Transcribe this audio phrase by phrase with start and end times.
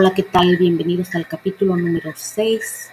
[0.00, 0.56] Hola, ¿qué tal?
[0.56, 2.88] Bienvenidos al capítulo número 6,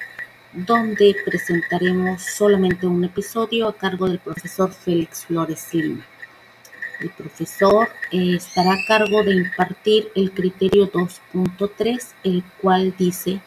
[0.53, 6.03] donde presentaremos solamente un episodio a cargo del profesor Félix Flores Lima.
[6.99, 13.39] El profesor eh, estará a cargo de impartir el criterio 2.3, el cual dice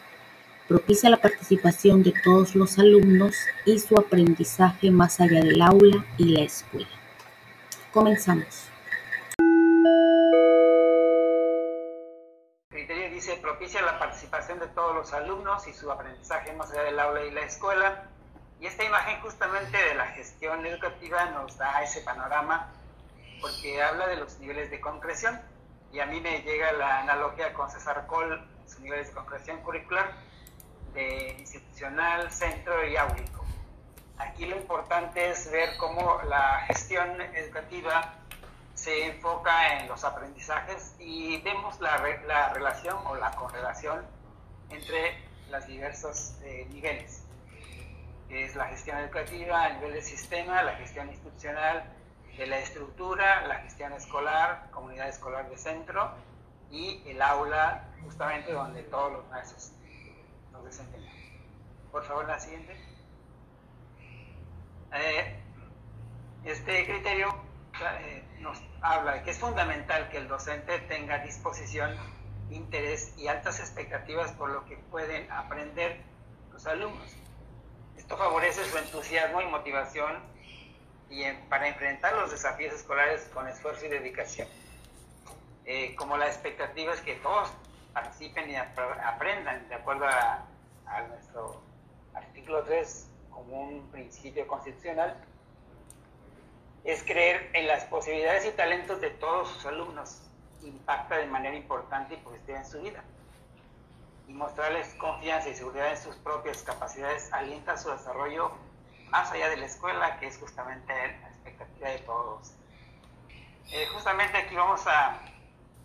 [0.69, 3.35] propicia la participación de todos los alumnos
[3.65, 6.87] y su aprendizaje más allá del aula y la escuela.
[7.91, 8.69] Comenzamos.
[14.89, 18.05] Todos los alumnos y su aprendizaje más allá del aula y la escuela.
[18.59, 22.71] Y esta imagen justamente de la gestión educativa nos da ese panorama
[23.39, 25.39] porque habla de los niveles de concreción.
[25.93, 30.11] Y a mí me llega la analogía con César Cole, sus niveles de concreción curricular,
[30.93, 33.45] de institucional, centro y áulico.
[34.17, 38.15] Aquí lo importante es ver cómo la gestión educativa
[38.73, 44.18] se enfoca en los aprendizajes y vemos la, la relación o la correlación
[44.69, 45.17] entre
[45.49, 47.23] los diversos eh, niveles,
[48.27, 51.83] que es la gestión educativa a nivel de sistema, la gestión institucional,
[52.37, 56.13] de la estructura, la gestión escolar, comunidad escolar de centro
[56.71, 59.73] y el aula, justamente donde todos los maestros
[60.53, 61.13] nos desempeñan.
[61.91, 62.77] Por favor, la siguiente.
[64.93, 65.39] Eh,
[66.45, 67.35] este criterio
[68.01, 71.95] eh, nos habla de que es fundamental que el docente tenga disposición,
[72.51, 76.01] interés y altas expectativas por lo que pueden aprender
[76.51, 77.09] los alumnos.
[77.97, 80.17] Esto favorece su entusiasmo y motivación
[81.09, 84.47] y para enfrentar los desafíos escolares con esfuerzo y dedicación.
[85.65, 87.51] Eh, como la expectativa es que todos
[87.93, 90.45] participen y aprendan de acuerdo a,
[90.85, 91.61] a nuestro
[92.13, 95.15] artículo 3 como un principio constitucional,
[96.83, 100.21] es creer en las posibilidades y talentos de todos sus alumnos.
[100.63, 103.03] Impacta de manera importante y positiva en su vida.
[104.27, 108.51] Y mostrarles confianza y seguridad en sus propias capacidades alienta su desarrollo
[109.09, 112.53] más allá de la escuela, que es justamente la expectativa de todos.
[113.71, 115.19] Eh, justamente aquí vamos a,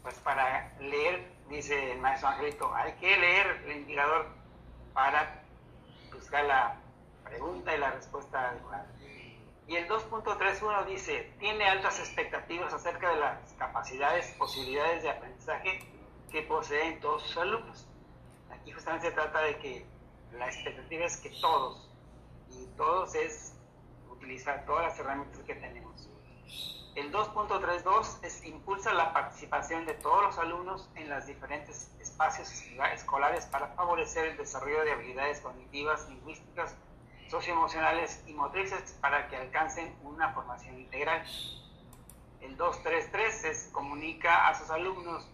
[0.02, 4.26] pues para leer, dice el maestro Angelito, hay que leer el indicador
[4.92, 5.42] para
[6.12, 6.76] buscar la
[7.24, 8.86] pregunta y la respuesta adecuada.
[9.66, 15.80] Y el 2.31 dice, tiene altas expectativas acerca de las capacidades, posibilidades de aprendizaje
[16.30, 17.88] que poseen todos sus alumnos.
[18.50, 19.86] Aquí justamente se trata de que
[20.32, 21.88] la expectativa es que todos,
[22.50, 23.54] y todos es
[24.10, 26.08] utilizar todas las herramientas que tenemos.
[26.94, 32.48] El 2.32 es impulsa la participación de todos los alumnos en los diferentes espacios
[32.92, 36.76] escolares para favorecer el desarrollo de habilidades cognitivas, lingüísticas,
[37.28, 41.24] socioemocionales y motrices para que alcancen una formación integral.
[42.40, 45.26] El 233 es comunica a sus alumnos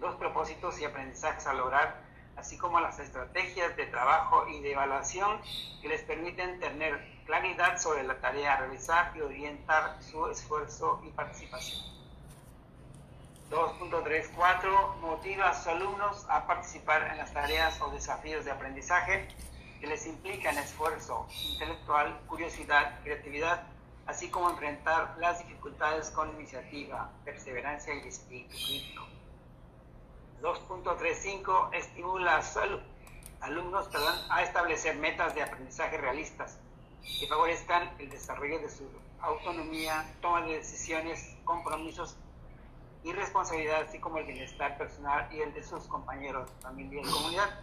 [0.00, 2.02] los propósitos y aprendizajes a lograr,
[2.36, 5.40] así como las estrategias de trabajo y de evaluación
[5.80, 11.10] que les permiten tener claridad sobre la tarea a realizar y orientar su esfuerzo y
[11.10, 11.94] participación.
[13.50, 19.28] 2.34 motiva a sus alumnos a participar en las tareas o desafíos de aprendizaje
[19.80, 23.66] que les implican esfuerzo intelectual, curiosidad, creatividad,
[24.06, 29.06] así como enfrentar las dificultades con iniciativa, perseverancia y espíritu crítico.
[30.42, 33.88] 2.35 estimula a alumnos
[34.30, 36.58] a establecer metas de aprendizaje realistas
[37.20, 38.84] que favorezcan el desarrollo de su
[39.20, 42.16] autonomía, toma de decisiones, compromisos
[43.04, 47.60] y responsabilidad, así como el bienestar personal y el de sus compañeros, familia y comunidad.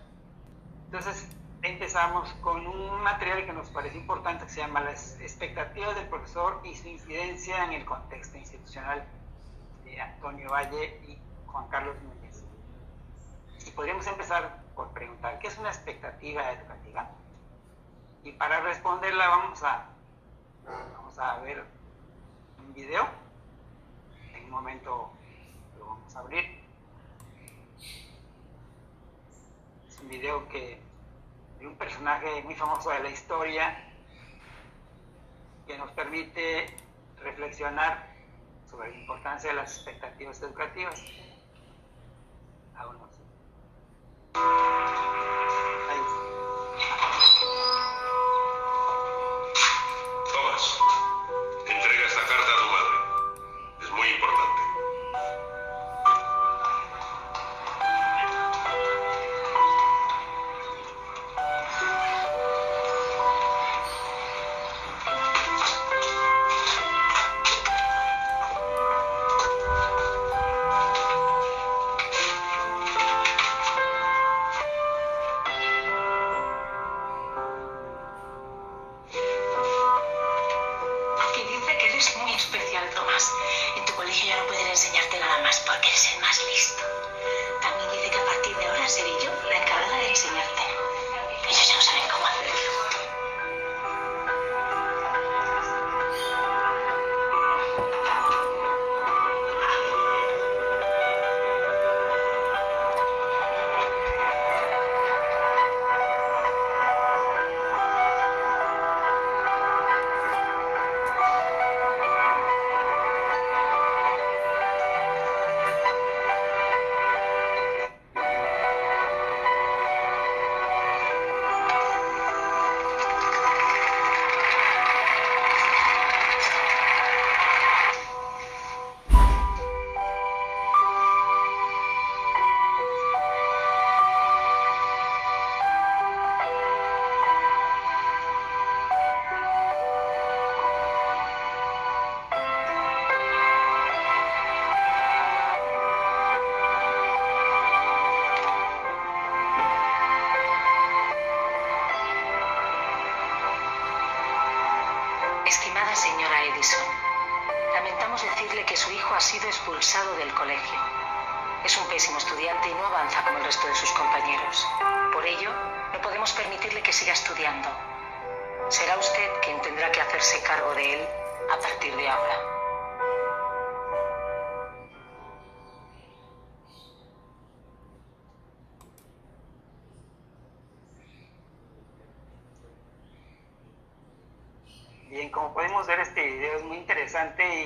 [0.86, 1.28] Entonces,
[1.64, 6.60] empezamos con un material que nos parece importante que se llama Las expectativas del profesor
[6.64, 9.06] y su incidencia en el contexto institucional
[9.84, 12.44] de Antonio Valle y Juan Carlos Núñez.
[13.66, 17.12] Y podríamos empezar por preguntar, ¿qué es una expectativa educativa?
[18.24, 19.86] Y para responderla vamos a,
[20.66, 21.64] vamos a ver
[22.60, 23.08] un video.
[24.34, 25.12] En un momento
[25.78, 26.60] lo vamos a abrir.
[29.88, 30.91] Es un video que
[31.68, 33.88] un personaje muy famoso de la historia
[35.68, 36.66] que nos permite
[37.18, 38.08] reflexionar
[38.70, 41.04] sobre la importancia de las expectativas educativas.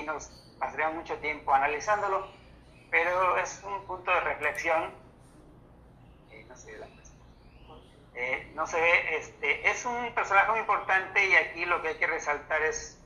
[0.06, 0.28] Nos
[0.60, 2.28] pasaría mucho tiempo analizándolo,
[2.90, 4.92] pero es un punto de reflexión.
[6.32, 6.88] Eh, no se la
[8.18, 11.96] eh, no se ve, este, es un personaje muy importante y aquí lo que hay
[11.96, 12.98] que resaltar es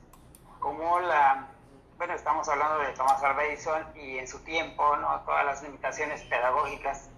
[0.60, 1.48] cómo la,
[1.96, 5.20] bueno, estamos hablando de Thomas Alva Edison y en su tiempo, ¿no?
[5.22, 7.10] Todas las limitaciones pedagógicas,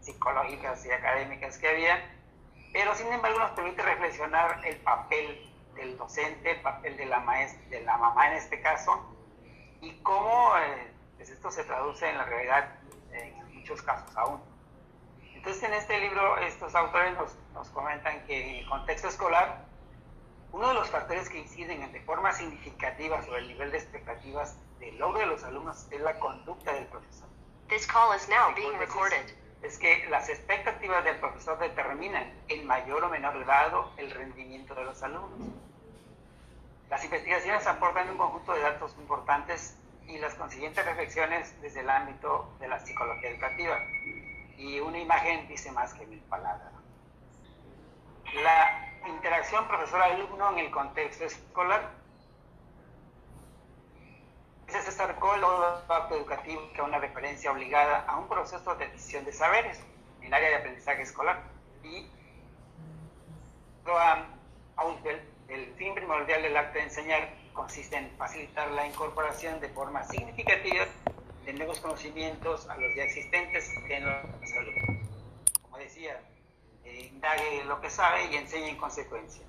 [0.00, 2.10] psicológicas y académicas que había,
[2.72, 7.68] pero sin embargo nos permite reflexionar el papel del docente, el papel de la, maestra,
[7.68, 9.14] de la mamá en este caso,
[9.80, 12.68] y cómo eh, pues esto se traduce en la realidad
[13.12, 14.40] en muchos casos aún.
[15.34, 19.64] Entonces en este libro estos autores nos, nos comentan que en el contexto escolar,
[20.52, 24.98] uno de los factores que inciden de forma significativa sobre el nivel de expectativas del
[24.98, 27.28] logro de los alumnos es la conducta del profesor.
[27.68, 29.34] This call is now being recorded.
[29.62, 34.84] Es que las expectativas del profesor determinan en mayor o menor grado el rendimiento de
[34.84, 35.48] los alumnos.
[36.90, 42.54] Las investigaciones aportan un conjunto de datos importantes y las consiguientes reflexiones desde el ámbito
[42.60, 43.78] de la psicología educativa.
[44.56, 46.72] Y una imagen dice más que mil palabras.
[48.42, 51.90] La interacción profesor-alumno en el contexto escolar
[54.68, 59.32] es destacó el acto educativo que una referencia obligada a un proceso de adquisición de
[59.32, 59.80] saberes
[60.20, 61.42] en el área de aprendizaje escolar.
[61.84, 62.10] Y
[63.86, 64.26] a
[64.76, 70.02] Ausbel, el fin primordial del acto de enseñar consiste en facilitar la incorporación de forma
[70.04, 70.86] significativa
[71.44, 75.08] de nuevos conocimientos a los ya existentes en los alumnos.
[75.62, 76.20] Como decía,
[76.84, 79.44] eh, indague lo que sabe y enseñe en consecuencia.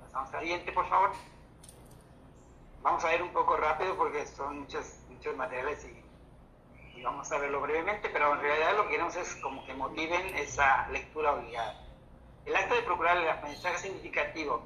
[0.00, 1.12] Pasamos al siguiente, por favor.
[2.82, 7.38] Vamos a ver un poco rápido porque son muchos, muchos materiales y, y vamos a
[7.38, 11.83] verlo brevemente, pero en realidad lo que queremos es como que motiven esa lectura obligada.
[12.46, 14.62] El acto de procurar el aprendizaje significativo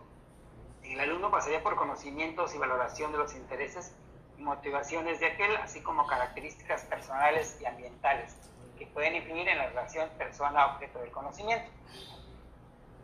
[0.83, 3.95] en el alumno pasaría por conocimientos y valoración de los intereses
[4.37, 8.37] y motivaciones de aquel, así como características personales y ambientales
[8.79, 11.71] que pueden influir en la relación persona-objeto del conocimiento.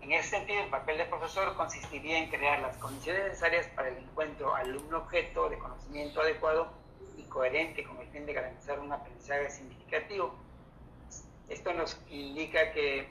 [0.01, 3.99] En ese sentido, el papel del profesor consistiría en crear las condiciones necesarias para el
[3.99, 6.69] encuentro alumno-objeto de conocimiento adecuado
[7.17, 10.35] y coherente con el fin de garantizar un aprendizaje significativo.
[11.49, 13.09] Esto nos indica que,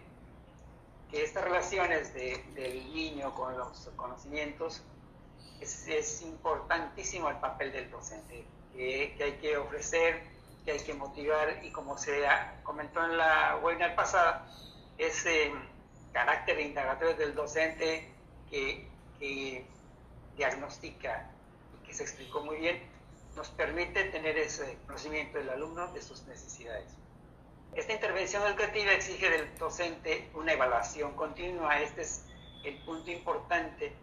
[1.22, 4.82] estas relaciones de, del niño con los conocimientos
[5.62, 10.24] es, importantísimo el papel del docente, que, hay que ofrecer,
[10.66, 12.24] que hay que motivar y como se
[12.64, 14.48] comentó en la webinar pasada,
[14.98, 15.52] ese
[16.12, 18.10] carácter indagatorio del docente
[18.50, 18.88] que,
[19.20, 19.66] que,
[20.36, 21.30] diagnostica
[21.76, 22.82] y que se explicó muy bien,
[23.36, 27.03] nos permite tener ese conocimiento del alumno de sus necesidades.
[27.76, 31.80] Esta intervención educativa exige del docente una evaluación continua.
[31.82, 32.24] Este es
[32.64, 33.96] el punto importante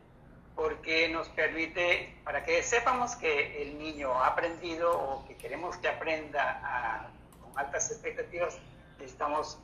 [0.56, 5.86] porque nos permite, para que sepamos que el niño ha aprendido o que queremos que
[5.86, 8.58] aprenda con altas expectativas,
[8.98, 9.58] necesitamos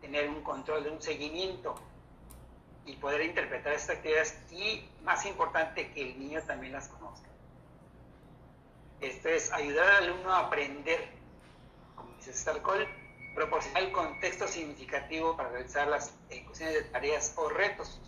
[0.00, 1.76] tener un control un seguimiento
[2.86, 7.28] y poder interpretar estas actividades y, más importante, que el niño también las conozca.
[9.00, 11.08] Esto es ayudar al alumno a aprender,
[11.94, 12.88] como dice Starcol,
[13.38, 18.00] proporcionar el contexto significativo para realizar las ejecuciones de tareas o retos,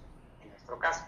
[0.43, 1.05] en nuestro caso,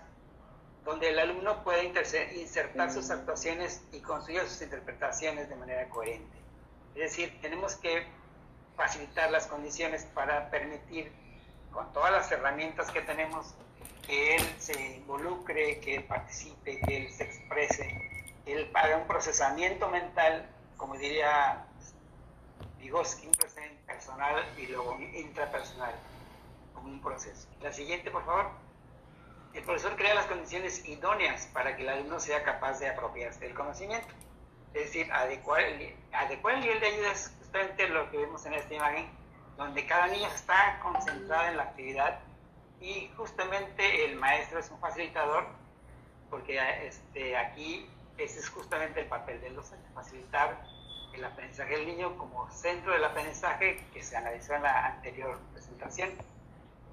[0.84, 1.92] donde el alumno puede
[2.36, 6.38] insertar sus actuaciones y construir sus interpretaciones de manera coherente.
[6.94, 8.06] Es decir, tenemos que
[8.76, 11.10] facilitar las condiciones para permitir,
[11.72, 13.54] con todas las herramientas que tenemos,
[14.06, 17.88] que él se involucre, que él participe, que él se exprese,
[18.44, 21.66] que él haga un procesamiento mental, como diría
[22.78, 23.26] Vygotsky,
[24.02, 25.94] personal y luego intrapersonal,
[26.74, 27.48] como un proceso.
[27.60, 28.50] La siguiente, por favor.
[29.54, 33.54] El profesor crea las condiciones idóneas para que el alumno sea capaz de apropiarse del
[33.54, 34.08] conocimiento.
[34.74, 38.54] Es decir, adecuar el, adecuar el nivel de ayuda es justamente lo que vemos en
[38.54, 39.06] esta imagen,
[39.56, 42.20] donde cada niño está concentrado en la actividad
[42.80, 45.46] y justamente el maestro es un facilitador,
[46.30, 50.64] porque este, aquí ese es justamente el papel del docente, facilitar
[51.14, 56.10] el aprendizaje del niño como centro del aprendizaje que se analizó en la anterior presentación.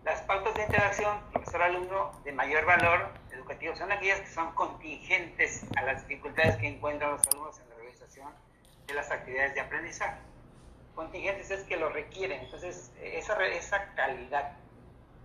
[0.03, 5.83] Las pautas de interacción profesor-alumno de mayor valor educativo son aquellas que son contingentes a
[5.83, 8.33] las dificultades que encuentran los alumnos en la realización
[8.87, 10.19] de las actividades de aprendizaje.
[10.95, 14.53] Contingentes es que lo requieren, entonces esa, esa calidad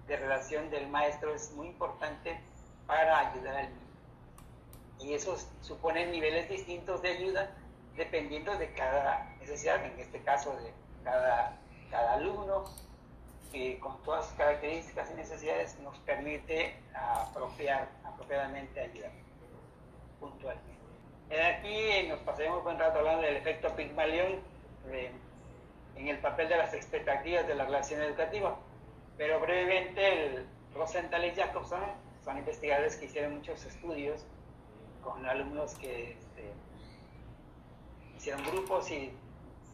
[0.06, 2.40] de relación del maestro es muy importante
[2.86, 3.80] para ayudar al niño.
[5.00, 7.50] Y eso supone niveles distintos de ayuda
[7.96, 10.72] dependiendo de cada necesidad, en este caso de
[11.04, 11.56] cada,
[11.90, 12.64] cada alumno,
[13.52, 19.12] que con todas sus características y necesidades nos permite apropiar, apropiadamente ayudar
[20.18, 20.74] puntualmente.
[21.30, 24.40] Aquí nos pasaremos buen rato hablando del efecto Pygmalion
[25.96, 28.56] en el papel de las expectativas de la relación educativa.
[29.16, 31.80] Pero brevemente, el Rosenthal y Jacobson
[32.24, 34.24] son investigadores que hicieron muchos estudios
[35.02, 36.52] con alumnos que este,
[38.25, 39.12] hicieron grupos y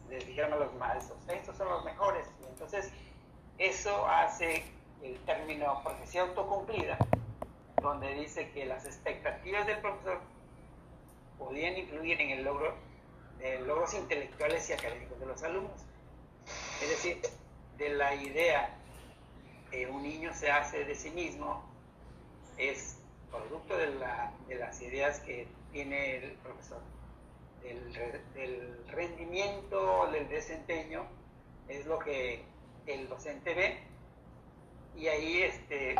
[0.09, 2.27] les dijeron a los maestros, estos son los mejores.
[2.41, 2.91] Y entonces,
[3.57, 4.65] eso hace
[5.01, 6.97] el término profecía autocumplida,
[7.81, 10.19] donde dice que las expectativas del profesor
[11.39, 12.75] podían influir en el logro
[13.39, 15.85] de logros intelectuales y académicos de los alumnos.
[16.81, 17.21] Es decir,
[17.77, 18.77] de la idea
[19.89, 21.63] un niño se hace de sí mismo
[22.57, 22.97] es
[23.31, 23.95] producto de,
[24.57, 26.81] las ideas que tiene el profesor.
[27.63, 31.05] Del, rendimiento, del desempeño,
[31.67, 32.43] es lo que
[32.87, 33.79] el docente ve
[34.95, 35.95] y ahí este,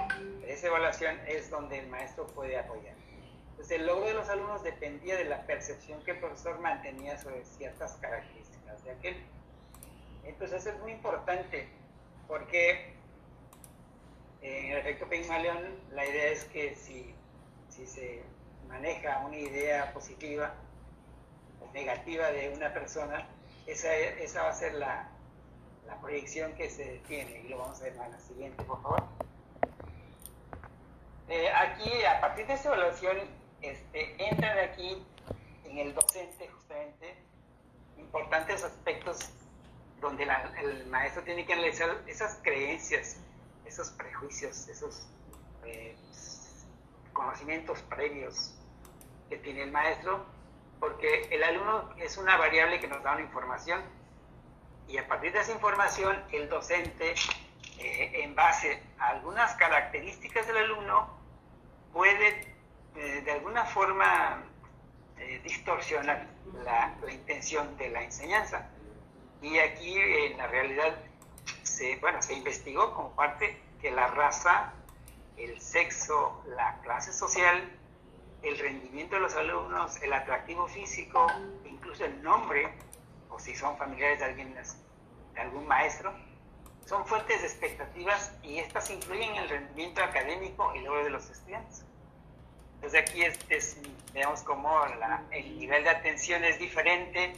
[0.48, 2.96] esa evaluación es donde el maestro puede apoyar.
[3.52, 7.46] Entonces el logro de los alumnos dependía de la percepción que el profesor mantenía sobre
[7.46, 9.24] ciertas características de aquel.
[10.26, 11.68] Entonces es muy importante
[12.28, 12.94] porque
[14.42, 17.14] en el efecto Pygmalion, la idea es que si,
[17.70, 18.24] si se
[18.68, 20.56] maneja una idea positiva
[21.74, 23.28] negativa de una persona,
[23.68, 25.10] esa, esa va a ser la,
[25.88, 27.42] la proyección que se tiene.
[27.42, 29.04] Y lo vamos a ver en la siguiente, por favor.
[31.30, 33.18] Eh, aquí, a partir de esta evaluación,
[33.62, 35.06] este, entran aquí
[35.66, 37.16] en el docente justamente
[37.98, 39.30] importantes aspectos
[40.02, 43.18] donde el maestro tiene que analizar esas creencias
[43.72, 45.08] esos prejuicios, esos
[45.66, 45.96] eh,
[47.14, 48.54] conocimientos previos
[49.30, 50.26] que tiene el maestro,
[50.82, 53.82] porque el alumno es una variable que nos da una información
[54.88, 57.14] y a partir de esa información el docente,
[57.78, 61.08] eh, en base a algunas características del alumno,
[61.94, 62.56] puede
[62.96, 64.44] eh, de alguna forma
[65.44, 66.26] distorsionar
[66.66, 68.68] la, la intención de la enseñanza.
[69.40, 70.98] Y aquí en la realidad
[71.62, 74.74] se, bueno, se investigó como parte que la raza,
[75.38, 77.70] el sexo, la clase social,
[78.44, 81.28] el rendimiento de los alumnos, el atractivo físico,
[81.66, 82.74] incluso el nombre,
[83.30, 86.14] o si son familiares de, algún maestro,
[86.86, 91.30] son fuentes de expectativas y estas influyen en el rendimiento académico y luego de los
[91.30, 91.86] estudiantes.
[92.76, 93.78] Entonces aquí es, es
[94.44, 94.82] cómo
[95.32, 97.34] el nivel de atención es diferente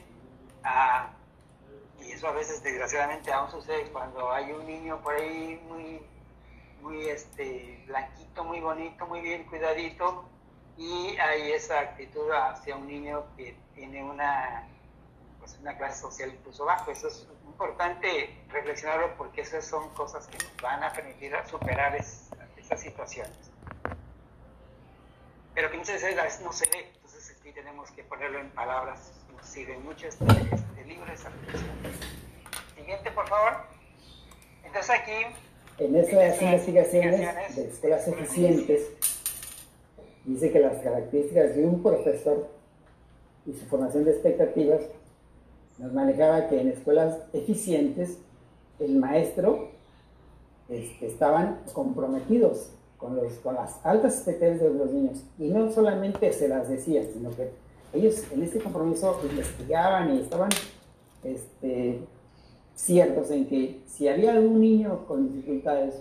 [2.02, 6.02] y eso a veces desgraciadamente aún sucede cuando hay un niño por ahí muy,
[6.82, 10.26] muy este, blanquito, muy bonito, muy bien cuidadito,
[10.78, 14.68] y hay esa actitud hacia un niño que tiene una,
[15.40, 16.92] pues una clase social incluso bajo.
[16.92, 22.82] Eso es importante reflexionarlo porque esas son cosas que nos van a permitir superar esas
[22.82, 23.52] situaciones.
[25.54, 29.12] Pero que muchas veces no se ve, entonces sí tenemos que ponerlo en palabras
[29.44, 31.30] sirve mucho este, este libro, esa
[32.76, 33.58] Siguiente, por favor.
[34.64, 35.26] Entonces aquí...
[35.80, 38.82] En esas investigaciones de escuelas eficientes,
[40.26, 42.48] dice que las características de un profesor
[43.46, 44.82] y su formación de expectativas,
[45.78, 48.18] nos manejaba que en escuelas eficientes
[48.80, 49.70] el maestro
[50.70, 55.24] este, estaban comprometidos con, los, con las altas expectativas de los niños.
[55.40, 57.50] Y no solamente se las decían, sino que
[57.94, 60.50] ellos en este compromiso investigaban y estaban
[61.24, 62.00] este,
[62.76, 65.96] ciertos en que si había algún niño con dificultades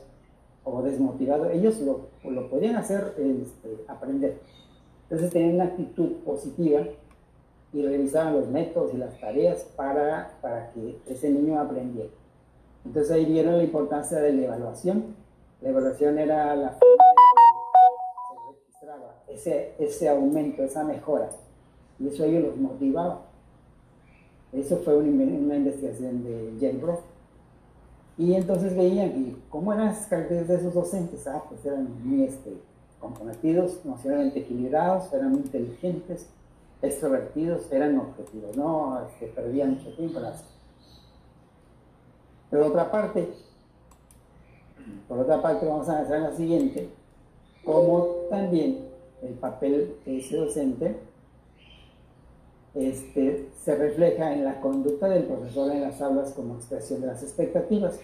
[0.64, 4.38] o desmotivado, ellos lo, lo podían hacer este, aprender.
[5.04, 6.83] Entonces tenían una actitud positiva
[7.73, 12.11] y revisaban los métodos y las tareas para, para que ese niño aprendiera.
[12.85, 15.14] Entonces ahí vieron la importancia de la evaluación.
[15.61, 17.04] La evaluación era la forma
[18.31, 21.31] en que se registraba ese, ese aumento, esa mejora.
[21.99, 23.23] Y eso ellos los motivaba.
[24.52, 27.00] Eso fue una, una investigación de Jane Brock.
[28.19, 31.26] Y entonces veían que cómo eran las características de esos docentes.
[31.26, 32.52] Ah, pues eran muy este,
[33.00, 36.26] comprometidos, emocionalmente equilibrados, eran muy inteligentes,
[36.83, 40.45] extrovertidos, eran objetivos, no este, perdían mucho tiempo las
[42.52, 43.33] por otra parte,
[45.09, 46.90] por otra parte vamos a en la siguiente,
[47.64, 48.88] como también
[49.23, 50.99] el papel de ese docente
[52.74, 57.22] este, se refleja en la conducta del profesor en las aulas como expresión de las
[57.22, 57.98] expectativas.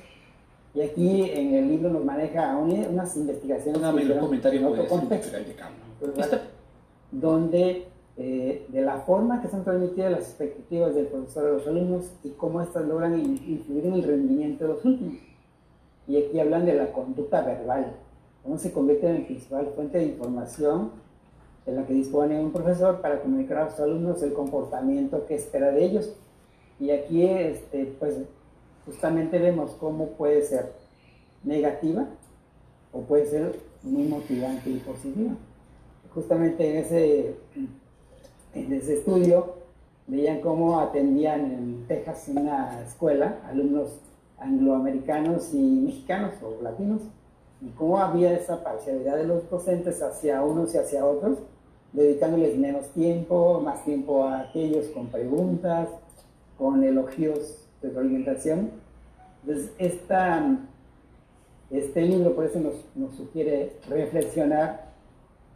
[0.75, 5.39] Y aquí en el libro nos maneja unas investigaciones un comentario en otro contexto,
[7.11, 7.87] donde
[8.21, 12.31] eh, de la forma que son transmitidas las expectativas del profesor a los alumnos y
[12.31, 15.15] cómo éstas logran influir en el rendimiento de los últimos.
[16.07, 17.93] Y aquí hablan de la conducta verbal,
[18.43, 20.91] cómo se convierte en la principal fuente de información
[21.69, 25.71] en la que dispone un profesor para comunicar a sus alumnos el comportamiento que espera
[25.71, 26.15] de ellos.
[26.81, 28.17] Y aquí, este, pues,
[28.87, 30.73] justamente vemos cómo puede ser
[31.45, 32.07] negativa
[32.93, 35.33] o puede ser muy motivante y positiva.
[36.15, 37.37] Justamente en ese
[38.55, 39.55] en ese estudio
[40.07, 44.01] veían cómo atendían en Texas una escuela alumnos
[44.39, 47.03] angloamericanos y mexicanos o latinos
[47.61, 51.39] y cómo había esa parcialidad de los docentes hacia unos y hacia otros,
[51.93, 55.89] dedicándoles menos tiempo, más tiempo a aquellos con preguntas,
[56.57, 58.71] con elogios de reorientación.
[59.43, 60.59] Entonces, esta,
[61.71, 64.89] este libro por eso nos, nos sugiere reflexionar,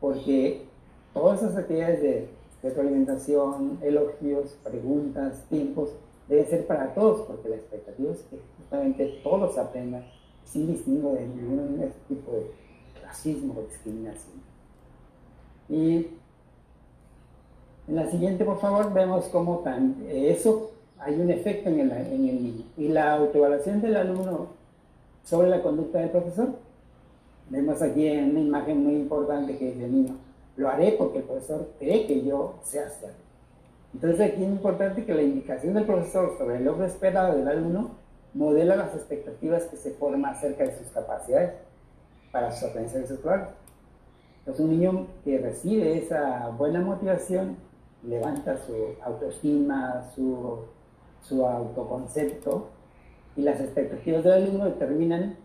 [0.00, 0.64] porque
[1.12, 2.28] todas esas actividades de
[2.62, 5.90] retroalimentación, elogios, preguntas, tiempos,
[6.28, 10.04] debe ser para todos, porque la expectativa es que justamente todos aprendan
[10.44, 12.50] sin distingo de ningún tipo de
[13.02, 14.42] racismo o discriminación.
[15.68, 16.06] Y
[17.92, 22.26] en la siguiente, por favor, vemos cómo tan, eso hay un efecto en el, en
[22.26, 22.64] el niño.
[22.78, 24.46] Y la autoevaluación del alumno
[25.22, 26.54] sobre la conducta del profesor.
[27.50, 30.16] Vemos aquí una imagen muy importante que el niño
[30.56, 33.14] lo haré porque el profesor cree que yo sé hacerlo.
[33.92, 37.90] Entonces aquí es importante que la indicación del profesor sobre el logro esperado del alumno
[38.32, 41.52] modela las expectativas que se forman acerca de sus capacidades
[42.30, 43.48] para sus aprendizajes escolares.
[44.38, 47.58] Entonces un niño que recibe esa buena motivación
[48.06, 50.58] levanta su autoestima, su,
[51.22, 52.68] su autoconcepto
[53.36, 55.36] y las expectativas del alumno determinan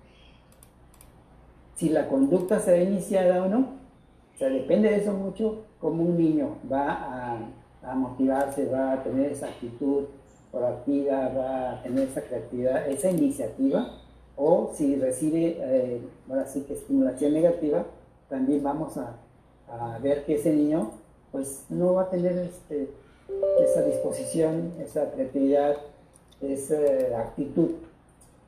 [1.75, 3.59] si la conducta será iniciada o no.
[4.33, 7.39] O sea, depende de eso mucho cómo un niño va
[7.83, 10.05] a, motivarse, va a tener esa actitud
[10.51, 13.91] proactiva, va a tener esa creatividad, esa iniciativa,
[14.35, 17.85] o si recibe, eh, ahora sí que estimulación negativa,
[18.29, 19.15] también vamos a,
[20.01, 20.91] ver que ese niño
[21.31, 22.89] pues no va a tener este,
[23.59, 25.77] esa disposición, esa creatividad,
[26.41, 26.75] esa
[27.19, 27.71] actitud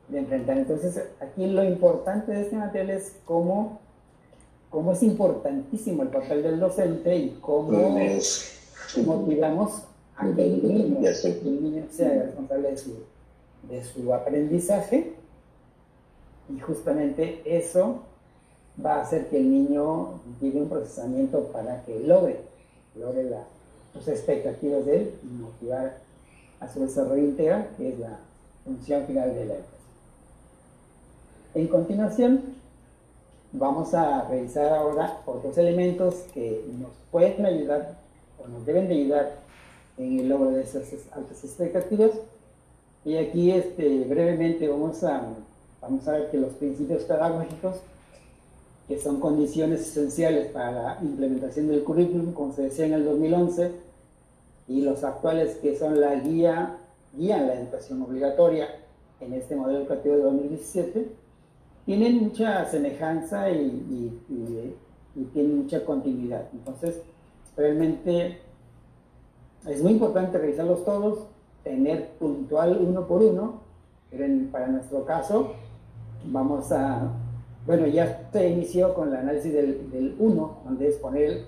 [0.08, 0.58] de enfrentar.
[0.58, 3.80] Entonces, aquí lo importante de este material es cómo
[4.70, 7.98] cómo es importantísimo el papel del docente y cómo
[9.06, 9.84] motivamos
[10.16, 10.92] a que el
[11.62, 12.96] niño, sea responsable de su,
[13.70, 15.14] de su aprendizaje.
[16.56, 18.00] Y justamente eso
[18.84, 22.38] va a hacer que el niño llegue un procesamiento para que logre,
[22.96, 23.44] logre la,
[23.94, 25.98] sus expectativas de él y motivar
[26.60, 28.20] a su desarrollo integral, que es la
[28.64, 29.80] función final de la educación.
[31.56, 32.42] En continuación,
[33.52, 37.98] vamos a revisar ahora otros elementos que nos pueden ayudar
[38.44, 39.32] o nos deben de ayudar
[39.98, 42.12] en el logro de esas altas expectativas.
[43.06, 45.24] Y aquí este, brevemente vamos a,
[45.82, 47.78] vamos a ver que los principios pedagógicos,
[48.90, 53.72] que son condiciones esenciales para la implementación del currículum, como se decía en el 2011,
[54.68, 56.78] y los actuales que son la guía,
[57.16, 58.68] guía la educación obligatoria
[59.22, 61.08] en este modelo educativo de 2017,
[61.86, 64.20] tienen mucha semejanza y,
[65.34, 66.48] tienen mucha continuidad.
[66.52, 67.00] Entonces,
[67.56, 68.40] realmente
[69.68, 71.28] es muy importante revisarlos todos,
[71.64, 73.62] tener puntual uno por uno,
[74.10, 75.54] pero para nuestro caso
[76.26, 77.12] vamos a,
[77.66, 81.44] bueno, ya se inició con el análisis del, del 1, donde es poner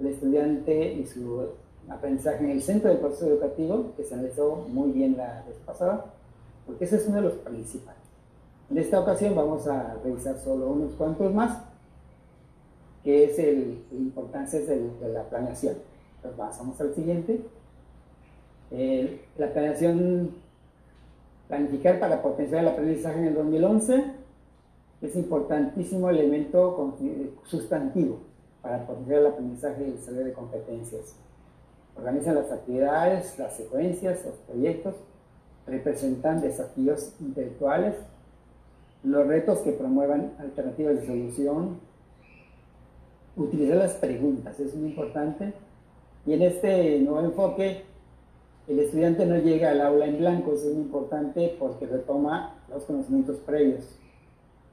[0.00, 1.48] el estudiante y su
[1.88, 6.06] aprendizaje en el centro del proceso educativo, que se analizó muy bien la vez pasada,
[6.66, 8.00] porque ese es uno de los principales.
[8.70, 11.58] En esta ocasión vamos a revisar solo unos cuantos más,
[13.02, 15.76] que es el, la importancia de la planeación.
[16.16, 17.40] Entonces pasamos al siguiente.
[18.70, 20.30] la planeación,
[21.48, 24.19] planificar para potenciar el aprendizaje en el 2011
[25.02, 26.94] es importantísimo elemento
[27.44, 28.18] sustantivo
[28.62, 31.14] para potenciar el aprendizaje y el desarrollo de competencias.
[31.96, 34.94] Organizan las actividades, las secuencias, los proyectos,
[35.66, 37.94] representan desafíos intelectuales,
[39.02, 41.78] los retos que promuevan alternativas de solución,
[43.36, 45.54] utilizar las preguntas, es muy importante.
[46.26, 47.84] Y en este nuevo enfoque,
[48.68, 52.84] el estudiante no llega al aula en blanco, eso es muy importante porque retoma los
[52.84, 53.99] conocimientos previos.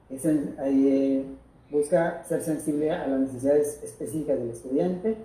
[0.09, 1.25] Eh,
[1.69, 5.17] busca ser sensible a las necesidades específicas del estudiante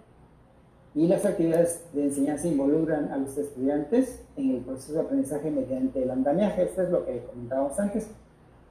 [0.95, 6.03] y las actividades de enseñanza involucran a los estudiantes en el proceso de aprendizaje mediante
[6.03, 6.65] el andamiaje.
[6.65, 8.09] Esto es lo que comentábamos antes.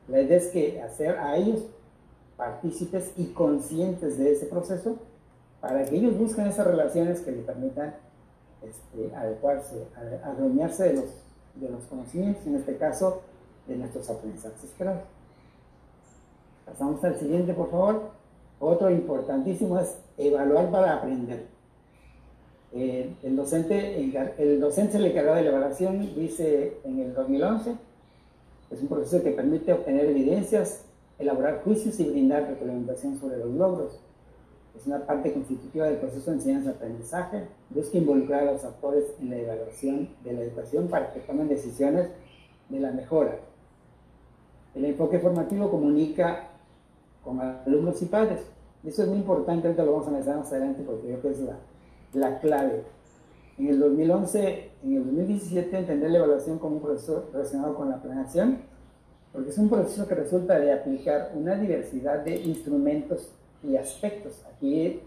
[0.07, 1.63] La idea es que hacer a ellos
[2.35, 4.97] partícipes y conscientes de ese proceso
[5.61, 7.95] para que ellos busquen esas relaciones que les permitan
[8.61, 9.87] este, adecuarse,
[10.23, 11.05] adueñarse de los,
[11.55, 13.21] de los conocimientos, en este caso
[13.67, 15.03] de nuestros aprendizajes esperados.
[16.71, 18.11] Pasamos al siguiente, por favor.
[18.57, 21.47] Otro importantísimo es evaluar para aprender.
[22.71, 23.99] Eh, el, docente,
[24.37, 27.75] el docente se le encargado de la evaluación, dice en el 2011,
[28.71, 30.85] es un proceso que permite obtener evidencias,
[31.19, 33.99] elaborar juicios y brindar retroalimentación sobre los logros.
[34.73, 37.47] Es una parte constitutiva del proceso de enseñanza-aprendizaje.
[37.69, 42.07] Busca involucrar a los actores en la evaluación de la educación para que tomen decisiones
[42.69, 43.39] de la mejora.
[44.73, 46.50] El enfoque formativo comunica
[47.23, 48.41] con alumnos y padres.
[48.83, 51.39] Eso es muy importante, ahorita lo vamos a analizar más adelante porque creo que es
[51.41, 51.57] la,
[52.13, 52.83] la clave.
[53.57, 58.01] En el 2011, en el 2017, entender la evaluación como un proceso relacionado con la
[58.01, 58.59] planeación,
[59.31, 63.31] porque es un proceso que resulta de aplicar una diversidad de instrumentos
[63.63, 64.43] y aspectos.
[64.51, 65.01] Aquí,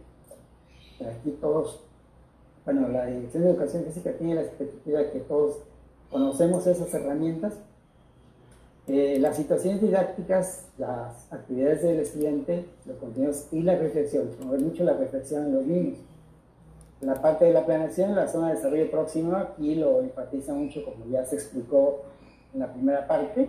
[1.00, 1.82] aquí todos,
[2.64, 5.58] bueno, la Dirección de Educación Física tiene la expectativa de que todos
[6.10, 7.54] conocemos esas herramientas.
[8.86, 14.84] Eh, las situaciones didácticas, las actividades del estudiante, los contenidos y la reflexión, promover mucho
[14.84, 15.98] la reflexión en los niños.
[17.00, 21.06] La parte de la planeación, la zona de desarrollo próximo, aquí lo enfatiza mucho, como
[21.06, 22.02] ya se explicó
[22.52, 23.48] en la primera parte,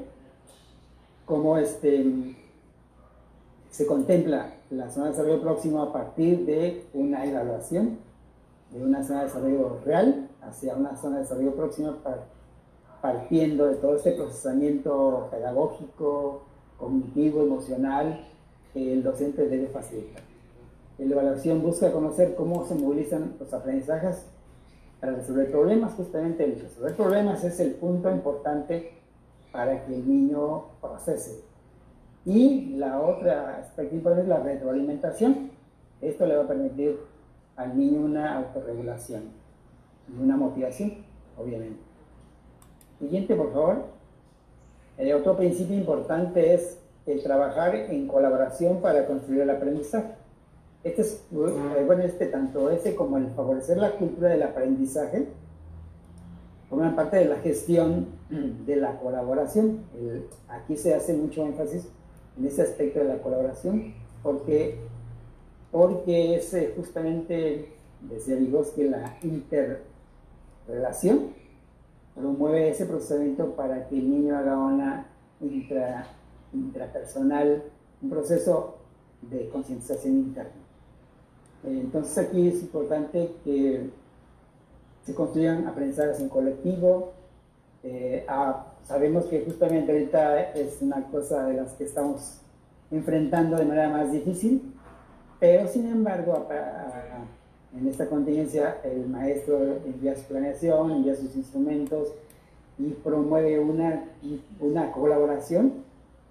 [1.26, 2.36] cómo este,
[3.71, 7.98] se contempla la zona de desarrollo próximo a partir de una evaluación
[8.71, 11.95] de una zona de desarrollo real hacia una zona de desarrollo próximo
[13.06, 16.41] partiendo de todo este procesamiento pedagógico,
[16.80, 18.26] cognitivo, emocional
[18.74, 20.24] el docente debe facilitar.
[20.98, 24.26] La evaluación busca conocer cómo se movilizan los aprendizajes
[25.00, 25.94] para resolver problemas.
[25.94, 28.94] Justamente el resolver problemas es el punto importante
[29.52, 31.44] para que el niño procese.
[32.26, 35.52] Y la otra aspecto es la retroalimentación.
[36.02, 36.98] Esto le va a permitir
[37.56, 39.26] al niño una autorregulación
[40.12, 41.06] y una motivación,
[41.38, 41.94] obviamente.
[42.99, 43.84] Siguiente, por favor.
[44.97, 50.13] El otro principio importante es el trabajar en colaboración para construir el aprendizaje.
[50.84, 55.27] Este es, eh, bueno, este, tanto ese como el favorecer la cultura del aprendizaje,
[56.69, 59.81] forman parte de la gestión de la colaboración.
[60.47, 61.88] aquí se hace mucho énfasis
[62.38, 64.79] en ese aspecto de la colaboración, porque,
[65.71, 71.44] porque es eh, justamente, decía Vygotsky, la interrelación
[72.15, 75.08] promueve ese procedimiento para que el niño haga una
[75.41, 76.08] intra,
[76.54, 77.63] intrapersonal,
[78.01, 78.78] un proceso
[79.21, 80.51] de concientización interna.
[81.63, 83.89] Entonces aquí es importante que
[85.04, 87.13] se construyan aprendizajes en colectivo.
[87.84, 88.25] Eh,
[88.84, 92.39] sabemos que justamente ahorita es una cosa de las que estamos
[92.91, 94.73] enfrentando de manera más difícil,
[95.39, 96.47] pero sin embargo
[97.77, 102.09] en esta contingencia el maestro envía su planeación, envía sus instrumentos
[102.77, 104.05] y promueve una,
[104.59, 105.83] una colaboración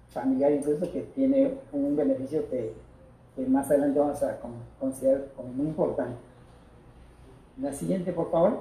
[0.09, 2.73] familiar incluso que tiene un beneficio que
[3.35, 4.39] que más adelante vamos a
[4.79, 6.17] considerar como muy importante.
[7.61, 8.59] La siguiente, por favor.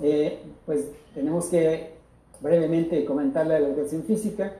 [0.00, 1.94] Eh, pues tenemos que
[2.40, 4.54] brevemente comentarle la educación física.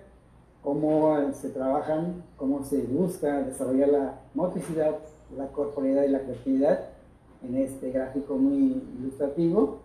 [0.62, 4.96] Cómo se trabajan, cómo se busca desarrollar la motricidad,
[5.36, 6.80] la corporalidad y la creatividad
[7.42, 9.78] en este gráfico muy ilustrativo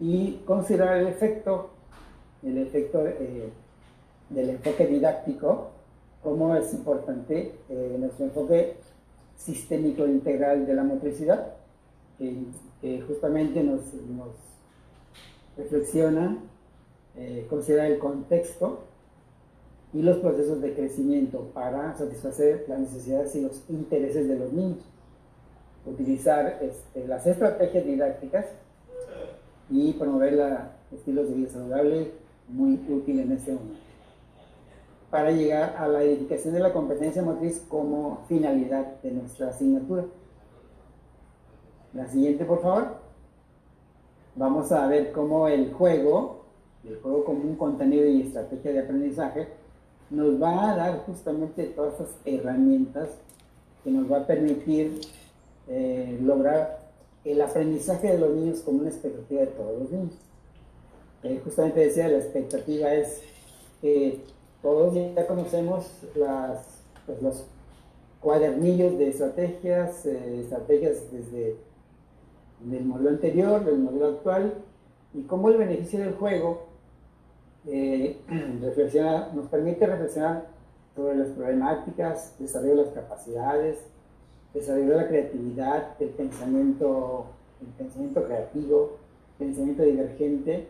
[0.00, 1.70] y considerar el efecto,
[2.42, 3.50] el efecto eh,
[4.30, 5.68] del enfoque didáctico,
[6.22, 8.76] cómo es importante eh, nuestro enfoque
[9.36, 11.54] sistémico integral de la motricidad,
[12.18, 13.80] que, justamente nos,
[15.56, 16.38] reflexiona,
[17.16, 18.80] eh, considera el contexto
[19.94, 24.78] y los procesos de crecimiento para satisfacer las necesidades y los intereses de los niños.
[25.84, 28.46] Utilizar este, las estrategias didácticas
[29.68, 32.12] y promover la, estilos de vida saludable
[32.48, 33.80] muy útil en este momento.
[35.10, 40.04] Para llegar a la edificación de la competencia motriz como finalidad de nuestra asignatura.
[41.92, 43.02] La siguiente, por favor.
[44.36, 46.46] Vamos a ver cómo el juego,
[46.84, 49.48] el juego como un contenido y estrategia de aprendizaje,
[50.12, 53.08] nos va a dar justamente todas esas herramientas
[53.82, 55.00] que nos va a permitir
[55.68, 56.82] eh, lograr
[57.24, 60.14] el aprendizaje de los niños como una expectativa de todos los niños.
[61.22, 63.22] Eh, justamente decía, la expectativa es
[63.80, 64.20] que
[64.60, 66.58] todos ya conocemos las,
[67.06, 67.44] pues, los
[68.20, 71.56] cuadernillos de estrategias, eh, estrategias desde
[72.70, 74.54] el modelo anterior, del modelo actual,
[75.14, 76.71] y cómo el beneficio del juego
[77.66, 78.18] eh,
[79.34, 80.46] nos permite reflexionar
[80.94, 83.78] sobre las problemáticas, desarrollo de las capacidades,
[84.52, 87.26] desarrollo de la creatividad, el pensamiento,
[87.60, 88.96] el pensamiento creativo,
[89.38, 90.66] pensamiento divergente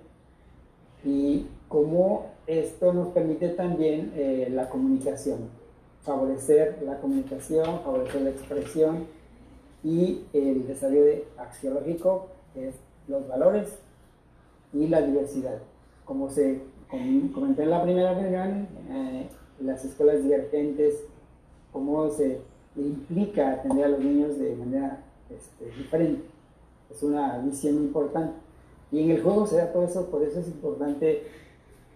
[1.04, 5.48] y cómo esto nos permite también eh, la comunicación,
[6.02, 9.06] favorecer la comunicación, favorecer la expresión
[9.82, 12.74] y el desarrollo axiológico, que es
[13.08, 13.78] los valores
[14.72, 15.58] y la diversidad.
[16.04, 16.60] Como se
[17.34, 19.28] comenté en la primera reunión, eh,
[19.60, 21.04] las escuelas divergentes,
[21.72, 22.40] cómo se
[22.76, 24.98] implica atender a los niños de manera
[25.30, 26.24] este, diferente.
[26.90, 28.34] Es una visión importante.
[28.90, 31.22] Y en el juego se da todo eso, por eso es importante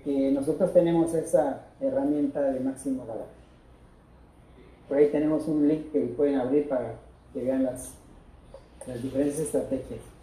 [0.03, 3.27] que nosotros tenemos esa herramienta de máximo valor.
[4.89, 6.95] Por ahí tenemos un link que pueden abrir para
[7.35, 7.91] que vean las,
[8.87, 10.16] las diferentes estrategias.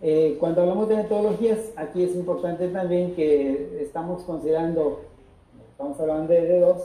[0.00, 5.00] Eh, cuando hablamos de metodologías, aquí es importante también que estamos considerando,
[5.72, 6.82] estamos hablando de dos,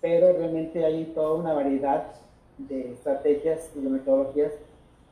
[0.00, 2.06] pero realmente hay toda una variedad
[2.58, 4.52] de estrategias y de metodologías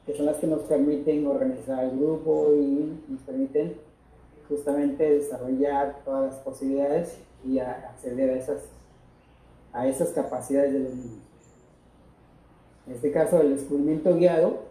[0.05, 3.75] que son las que nos permiten organizar el grupo y nos permiten
[4.49, 8.63] justamente desarrollar todas las posibilidades y acceder a esas,
[9.73, 11.23] a esas capacidades de los niños.
[12.87, 14.68] En este caso, el descubrimiento guiado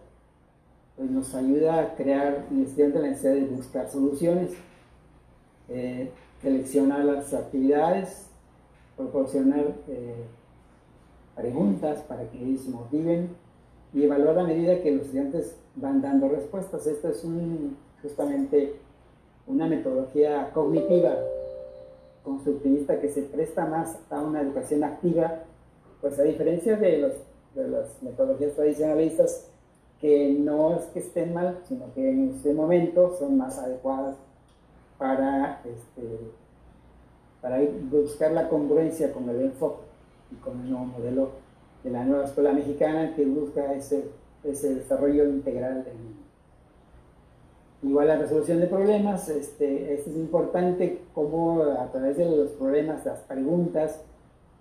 [0.98, 4.50] pues nos ayuda a crear un estudiante la necesidad de buscar soluciones,
[5.68, 6.10] eh,
[6.42, 8.26] seleccionar las actividades,
[8.96, 10.24] proporcionar eh,
[11.36, 13.28] preguntas para que ellos se motiven
[13.94, 16.84] y evaluar a medida que los estudiantes van dando respuestas.
[16.88, 17.24] Esto es
[18.02, 18.74] justamente
[19.46, 21.16] una metodología cognitiva
[22.24, 25.44] constructivista que se presta más a una educación activa,
[26.00, 27.12] pues a diferencia de, los,
[27.54, 29.48] de las metodologías tradicionalistas,
[30.00, 34.16] que no es que estén mal, sino que en este momento son más adecuadas
[34.96, 36.02] para, este,
[37.40, 39.82] para buscar la congruencia con el enfoque
[40.30, 41.30] y con el nuevo modelo
[41.82, 44.04] de la nueva escuela mexicana que busca ese,
[44.44, 46.28] ese desarrollo integral del niño.
[47.82, 53.20] Igual la resolución de problemas, este, es importante cómo a través de los problemas, las
[53.20, 54.00] preguntas,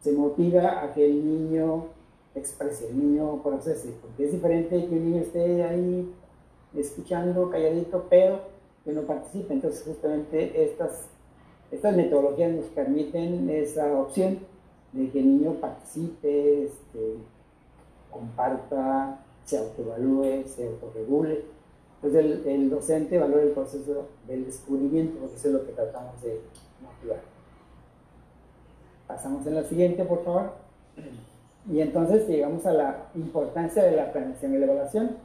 [0.02, 1.88] se motiva a que el niño
[2.38, 6.13] exprese, el niño procese, porque es diferente que un niño esté ahí
[6.76, 8.39] escuchando calladito, pero
[8.84, 9.54] que no participe.
[9.54, 11.08] Entonces justamente estas,
[11.71, 14.39] estas metodologías nos permiten esa opción
[14.93, 17.15] de que el niño participe, este,
[18.12, 21.45] comparta, se autoevalúe, se autorregule.
[21.95, 26.21] Entonces el, el, docente valora el proceso del descubrimiento, porque eso es lo que tratamos
[26.21, 26.39] de
[26.82, 27.21] motivar.
[29.08, 30.52] Pasamos en la siguiente, por favor.
[31.71, 35.17] Y entonces llegamos a la importancia de la planeación y la evaluación.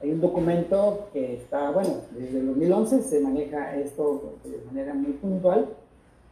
[0.00, 5.12] Hay un documento que está, bueno, desde el 2011 se maneja esto de manera muy
[5.12, 5.68] puntual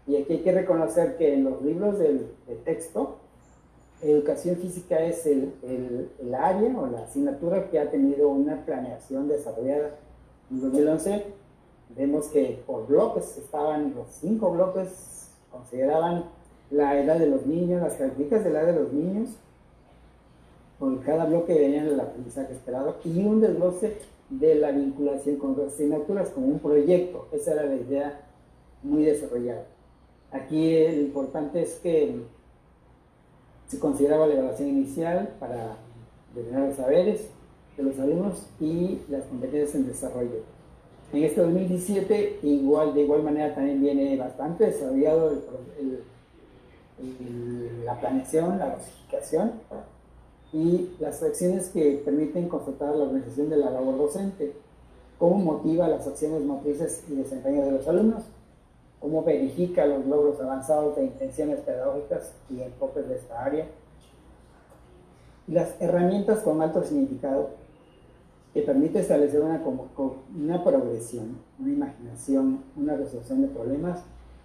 [0.06, 3.16] y aquí hay que reconocer que en los libros del, de texto,
[4.02, 5.52] educación física es el,
[6.22, 9.96] el, área o la asignatura que ha tenido una planeación desarrollada.
[10.50, 11.24] En 2011
[11.96, 16.26] vemos que por bloques estaban los cinco bloques, consideraban
[16.70, 19.31] la edad de los niños, las características de la edad de los niños,
[20.79, 23.96] con cada bloque venía el aprendizaje esperado y un desglose
[24.29, 27.29] de la vinculación con las asignaturas como un proyecto.
[27.33, 28.20] Esa era la idea
[28.83, 29.64] muy desarrollada.
[30.33, 32.16] Aquí lo importante es que
[33.68, 35.76] se consideraba la evaluación inicial para
[36.35, 37.29] determinar los saberes
[37.76, 40.42] de los alumnos y las competencias en desarrollo.
[41.12, 45.33] En este 2017, igual, de igual manera, también viene bastante desarrollado
[47.85, 49.52] la planeación, la clasificación
[50.52, 54.54] y las acciones que permiten constatar la organización de la labor docente,
[55.18, 58.22] cómo motiva las acciones motrices y desempeño de los alumnos,
[59.00, 63.66] cómo verifica los logros avanzados de intenciones pedagógicas y enfoques de esta área,
[65.48, 67.50] y las herramientas con alto significado
[68.52, 69.62] que permite establecer una,
[70.35, 74.00] una progresión, una imaginación, una resolución de problemas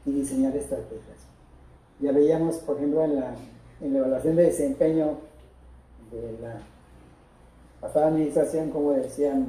[0.05, 1.31] y diseñar estrategias.
[2.01, 3.35] Ya veíamos, por ejemplo, en la,
[3.81, 5.17] en la evaluación de desempeño
[6.11, 6.61] de la
[7.79, 9.47] pasada administración, como decían,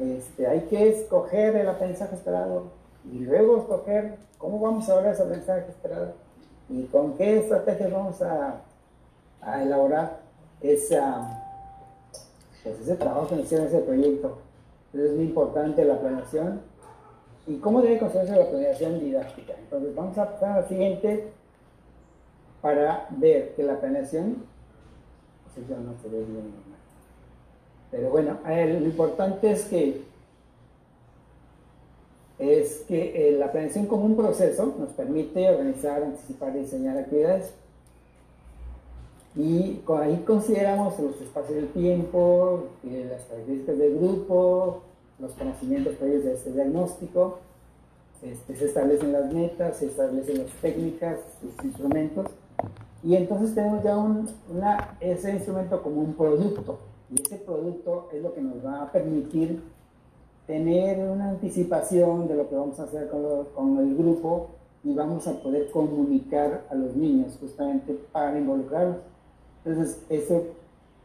[0.00, 2.72] este, hay que escoger el aprendizaje esperado
[3.10, 6.14] y luego escoger cómo vamos a lograr ese aprendizaje esperado
[6.68, 8.62] y con qué estrategias vamos a,
[9.40, 10.20] a elaborar
[10.60, 11.40] esa
[12.64, 14.38] pues ese trabajo que hicieron ese proyecto.
[14.86, 16.62] Entonces es muy importante la planeación
[17.46, 19.52] y cómo debe construirse la planeación didáctica.
[19.58, 21.28] Entonces vamos a pasar al siguiente
[22.64, 24.36] para ver que la planeación,
[25.54, 26.80] pues no se ve bien normal.
[27.90, 30.00] Pero bueno, lo importante es que
[32.38, 37.52] es que eh, la planeación como un proceso nos permite organizar, anticipar y diseñar actividades.
[39.36, 44.80] Y ahí consideramos los espacios del tiempo, eh, las características del grupo,
[45.18, 47.40] los conocimientos previos de este diagnóstico,
[48.22, 52.26] este, se establecen las metas, se establecen las técnicas, los instrumentos,
[53.04, 56.78] y entonces tenemos ya un, una, ese instrumento como un producto,
[57.10, 59.62] y ese producto es lo que nos va a permitir
[60.46, 63.22] tener una anticipación de lo que vamos a hacer con,
[63.54, 64.48] con el grupo
[64.82, 68.96] y vamos a poder comunicar a los niños justamente para involucrarlos.
[69.64, 70.42] Entonces, eso,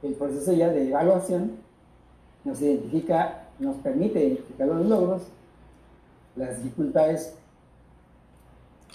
[0.01, 1.51] el proceso ya de evaluación
[2.45, 5.21] nos identifica, nos permite identificar los logros,
[6.35, 7.33] las dificultades,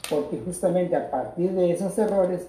[0.09, 2.47] porque justamente a partir de esos errores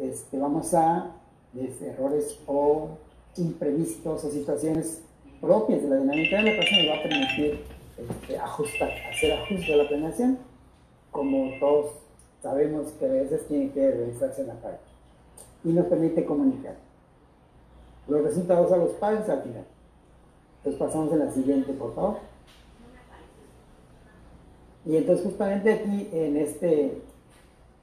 [0.00, 1.16] este, vamos a,
[1.54, 2.90] errores o
[3.36, 5.02] imprevistos o situaciones
[5.40, 7.64] propias de la dinámica de la clase nos va a permitir
[7.98, 10.38] este, ajustar, hacer ajustes a la planeación,
[11.10, 11.92] como todos
[12.42, 14.90] sabemos que a veces tiene que realizarse en la práctica
[15.64, 16.76] y nos permite comunicar.
[18.08, 19.64] Los resultados a los padres al final.
[20.58, 22.16] Entonces pasamos a la siguiente, por favor.
[24.86, 27.02] Y entonces justamente aquí en este,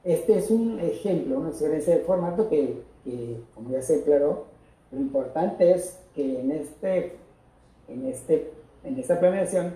[0.04, 4.46] este es un ejemplo, una sugerencia de formato que, que, como ya se declaró,
[4.90, 7.16] lo importante es que en, este,
[7.88, 8.52] en, este,
[8.84, 9.74] en esta planeación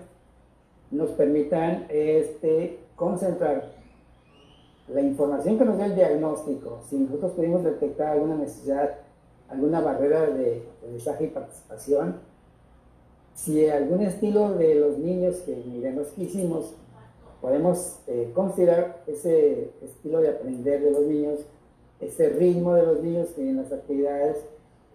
[0.91, 3.73] nos permitan este, concentrar
[4.87, 8.95] la información que nos da el diagnóstico, si nosotros pudimos detectar alguna necesidad,
[9.49, 12.17] alguna barrera de aprendizaje y participación,
[13.33, 16.73] si algún estilo de los niños que en el diagnóstico hicimos,
[17.43, 21.39] podemos eh, considerar ese estilo de aprender de los niños,
[21.99, 24.37] ese ritmo de los niños en las actividades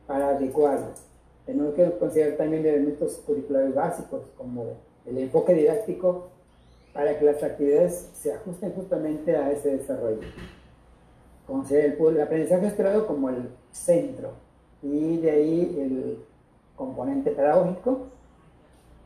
[0.06, 0.98] para adecuarlos.
[1.44, 4.64] Tenemos que considerar también elementos curriculares básicos como
[5.04, 6.30] el enfoque didáctico
[6.94, 10.26] para que las actividades se ajusten justamente a ese desarrollo.
[11.46, 14.30] Considera el, el aprendizaje esperado como el centro
[14.82, 16.24] y de ahí el
[16.76, 18.06] componente pedagógico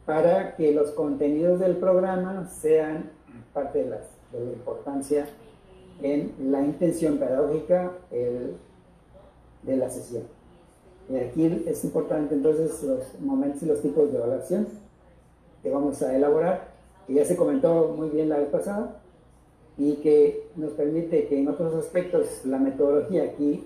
[0.06, 3.10] para que los contenidos del programa sean
[3.52, 5.26] parte de, la importancia
[6.02, 10.24] en la intención pedagógica de la sesión.
[11.10, 14.66] Y aquí es importante entonces los momentos y los tipos de evaluación
[15.62, 16.72] que vamos a elaborar
[17.06, 19.02] que ya se comentó muy bien la vez pasada,
[19.76, 23.64] y que nos permite que en otros aspectos la metodología aquí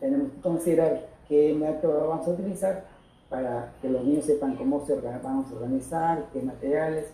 [0.00, 2.84] tenemos que considerar qué método vamos a utilizar
[3.28, 7.06] para que los niños sepan cómo se vamos a organizar, qué materiales,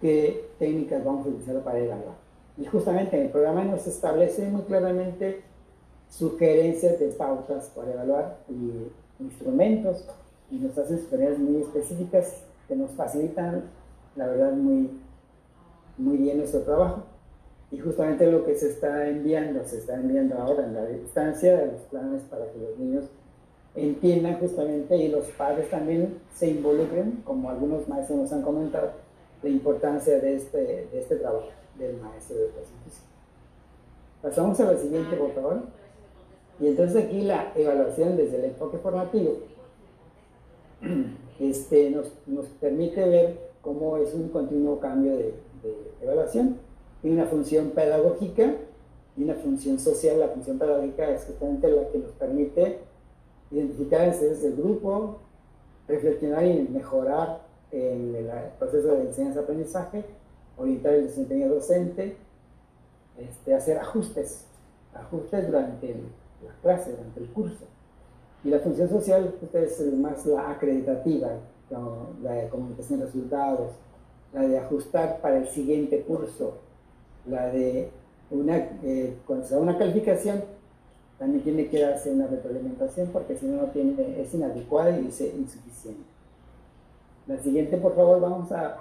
[0.00, 2.14] qué técnicas vamos a utilizar para evaluar.
[2.56, 5.42] Y justamente en el programa nos establece muy claramente
[6.08, 10.06] sugerencias de pautas para evaluar y instrumentos
[10.50, 13.64] y nos hacen sugerencias muy específicas que nos facilitan
[14.16, 14.90] la verdad, muy,
[15.98, 17.02] muy bien nuestro trabajo.
[17.70, 21.72] Y justamente lo que se está enviando, se está enviando ahora en la distancia de
[21.72, 23.04] los planes para que los niños
[23.74, 28.92] entiendan justamente y los padres también se involucren, como algunos maestros nos han comentado,
[29.44, 30.58] la importancia de este,
[30.90, 33.06] de este trabajo del maestro de educación física.
[34.22, 35.62] Pasamos a la siguiente, por favor.
[36.58, 39.34] Y entonces aquí la evaluación desde el enfoque formativo
[41.40, 45.34] este, nos, nos permite ver cómo es un continuo cambio de,
[46.00, 46.58] evaluación.
[47.02, 48.54] tiene una función pedagógica
[49.16, 50.20] y una función social.
[50.20, 52.78] La función pedagógica es justamente la que nos permite
[53.50, 55.18] identificar intereses del grupo,
[55.86, 57.43] reflexionar y mejorar
[57.74, 60.04] el, el proceso de enseñanza-aprendizaje,
[60.56, 62.16] orientar el desempeño docente,
[63.18, 64.46] este, hacer ajustes,
[64.94, 65.94] ajustes durante
[66.44, 67.64] la clase, durante el curso.
[68.44, 71.30] Y la función social pues, es más la acreditativa,
[72.22, 73.72] la de comunicación de resultados,
[74.32, 76.58] la de ajustar para el siguiente curso,
[77.26, 77.90] la de
[78.30, 80.42] una, eh, cuando se da una calificación,
[81.18, 85.20] también tiene que darse una retroalimentación porque si no, no tiene, es inadecuada y es
[85.20, 86.13] insuficiente.
[87.26, 88.76] La siguiente, por favor, vamos a,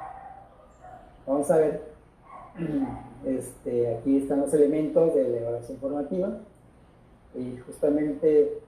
[1.25, 1.81] vamos a ver.
[3.25, 6.39] Este, aquí están los elementos de la evaluación formativa
[7.33, 8.59] y justamente,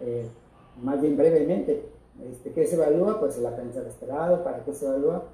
[0.00, 0.28] eh,
[0.82, 1.88] más bien brevemente,
[2.30, 3.18] este, ¿qué se evalúa?
[3.18, 5.24] Pues el aprendizaje esperado, ¿para qué se evalúa?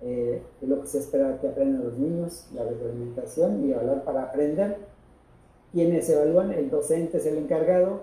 [0.00, 4.78] Eh, lo que se espera que aprendan los niños, la retroalimentación y evaluar para aprender.
[5.72, 8.00] Quienes evalúan, el docente es el encargado.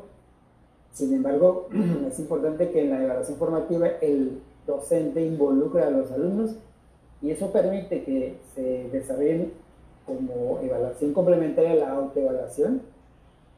[0.93, 1.69] Sin embargo,
[2.07, 6.55] es importante que en la evaluación formativa el docente involucre a los alumnos
[7.22, 9.53] y eso permite que se desarrollen
[10.05, 12.82] como evaluación complementaria la autoevaluación,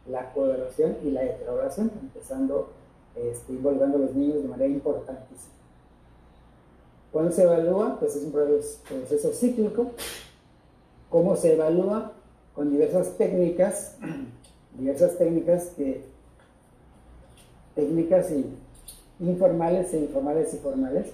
[0.09, 2.69] la coevaluación y la heteroevaluación, empezando
[3.15, 5.53] este, involucrando a los niños de manera importantísima.
[7.11, 9.91] Cuando se evalúa, pues es un proceso cíclico.
[11.09, 12.13] ¿Cómo se evalúa?
[12.53, 13.97] Con diversas técnicas,
[14.77, 16.03] diversas técnicas que,
[17.75, 18.45] técnicas y
[19.19, 21.07] informales e informales y formales.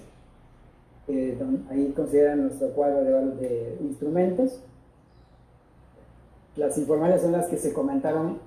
[1.70, 4.60] ahí consideran nuestro cuadro de, de instrumentos.
[6.56, 8.38] Las informales son las que se comentaron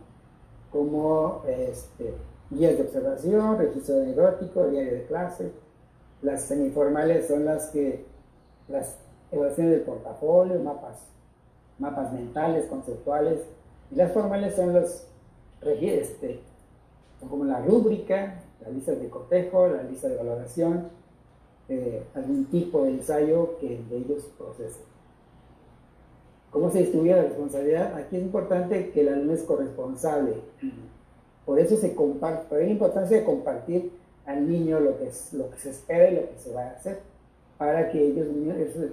[0.72, 2.14] como este,
[2.49, 5.51] guías de observación, registro anecdótico, diario de clase.
[6.22, 8.05] Las semiformales son las que,
[8.68, 8.95] las
[9.32, 10.99] evaluaciones del portafolio, mapas,
[11.80, 13.41] mapas mentales, conceptuales.
[13.91, 15.03] Y las formales son los,
[15.62, 16.41] este,
[17.30, 20.89] como la rúbrica, la lista de cotejo, la lista de valoración,
[21.70, 24.84] eh, algún tipo de ensayo que ellos procesen.
[26.49, 27.93] ¿Cómo se distribuye la responsabilidad?
[27.95, 30.36] Aquí es importante que el alumno es corresponsable.
[31.45, 33.91] Por eso se comparte, por la importancia de compartir
[34.26, 36.72] al niño lo que, es, lo que se espera y lo que se va a
[36.72, 36.99] hacer,
[37.58, 38.28] para que ellos,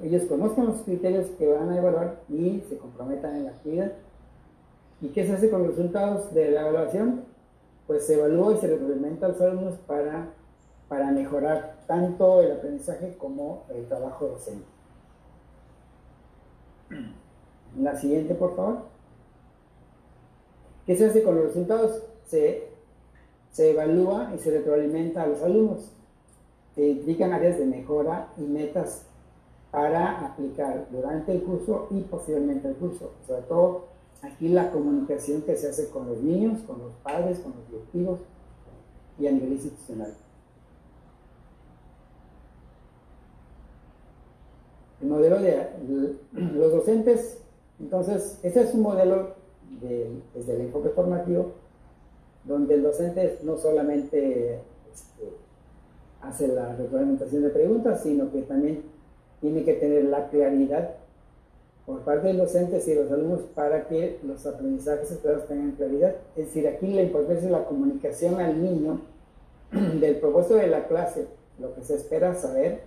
[0.02, 3.92] ellos conozcan los criterios que van a evaluar y se comprometan en la actividad.
[5.00, 7.22] ¿Y qué se hace con los resultados de la evaluación?
[7.86, 10.30] Pues se evalúa y se retroalimenta a los alumnos para,
[10.88, 14.64] para mejorar tanto el aprendizaje como el trabajo docente.
[17.78, 18.78] La siguiente, por favor.
[20.86, 22.02] ¿Qué se hace con los resultados?
[22.26, 22.68] Se,
[23.50, 25.90] se evalúa y se retroalimenta a los alumnos.
[26.74, 29.06] Se indican áreas de mejora y metas
[29.70, 33.12] para aplicar durante el curso y posteriormente el curso.
[33.26, 37.52] Sobre todo aquí la comunicación que se hace con los niños, con los padres, con
[37.52, 38.20] los directivos
[39.18, 40.14] y a nivel institucional.
[45.00, 47.38] El modelo de los docentes
[47.80, 49.34] entonces, ese es un modelo
[49.80, 51.52] desde el enfoque formativo,
[52.44, 54.60] donde el docente no solamente
[54.92, 55.32] este,
[56.20, 58.82] hace la retroalimentación de preguntas, sino que también
[59.40, 60.90] tiene que tener la claridad
[61.86, 66.16] por parte del docente y los alumnos para que los aprendizajes esperados tengan claridad.
[66.34, 69.00] Es decir, aquí la importancia es la comunicación al niño
[70.00, 71.26] del propósito de la clase,
[71.58, 72.82] lo que se espera saber,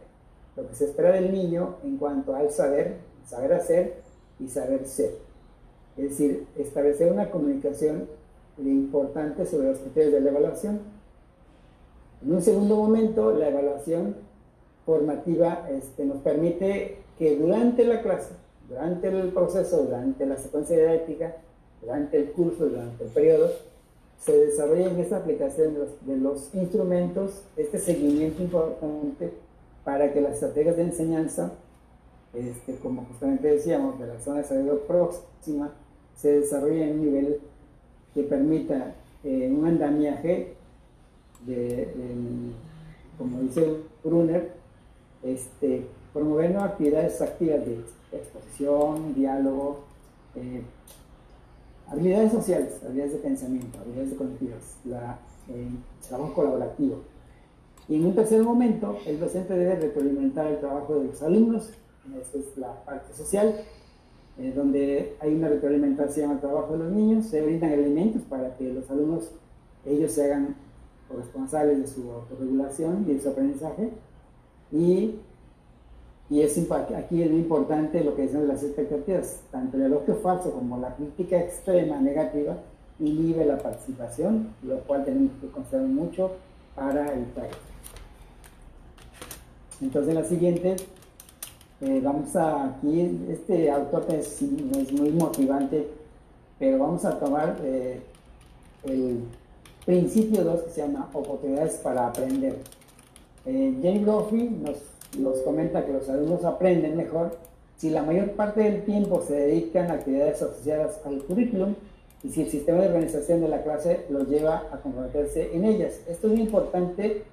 [0.55, 2.95] lo que se espera del niño en cuanto al saber,
[3.25, 3.95] saber hacer
[4.39, 5.11] y saber ser.
[5.95, 8.07] Es decir, establecer una comunicación
[8.57, 10.79] importante sobre los criterios de la evaluación.
[12.23, 14.15] En un segundo momento, la evaluación
[14.85, 18.33] formativa este, nos permite que durante la clase,
[18.67, 21.37] durante el proceso, durante la secuencia didáctica,
[21.81, 23.51] durante el curso, durante el periodo,
[24.19, 29.31] se desarrolle en esta aplicación de los, instrumentos este seguimiento importante
[29.83, 31.51] para que las estrategias de enseñanza
[32.33, 35.73] este, como justamente decíamos, de la zona de salud próxima,
[36.15, 37.39] se desarrolla en un nivel
[38.13, 40.53] que permita eh, un andamiaje
[41.45, 41.93] de,
[43.17, 44.51] como dice Brunner,
[45.23, 47.75] este, promover actividades activas de
[48.11, 49.79] exposición, diálogo,
[50.35, 50.61] eh,
[51.87, 55.69] habilidades sociales, habilidades de pensamiento, habilidades cognitivas, la, eh,
[56.07, 57.01] trabajo colaborativo.
[57.87, 61.71] Y en un tercer momento, el docente debe retroalimentar el trabajo de los alumnos
[62.15, 63.55] esta es la parte social,
[64.37, 68.71] eh, donde hay una retroalimentación al trabajo de los niños, se brindan elementos para que
[68.71, 69.31] los alumnos,
[69.85, 70.55] ellos se hagan
[71.07, 73.91] corresponsables de su autorregulación y de su aprendizaje,
[74.71, 75.15] y
[76.29, 79.39] Y es, aquí es importante lo que dicen las expectativas.
[79.51, 82.57] Tanto el elogio falso como la crítica extrema negativa
[82.99, 86.31] inhibe la participación, lo cual tenemos que considerar mucho
[86.75, 87.49] para evitar
[89.81, 90.75] Entonces, la siguiente,
[91.81, 95.87] eh, vamos a, aquí, este autor es, es, muy motivante,
[96.59, 98.01] pero vamos a tomar eh,
[98.83, 99.23] el
[99.85, 102.57] principio 2 que se llama oportunidades para aprender.
[103.45, 104.77] Eh, Jane nos
[105.17, 107.37] nos comenta que los alumnos aprenden mejor
[107.77, 111.75] si la mayor parte del tiempo se dedican a actividades asociadas al currículum
[112.23, 116.01] y si el sistema de organización de la clase los lleva a comprometerse en ellas.
[116.07, 117.23] Esto es muy importante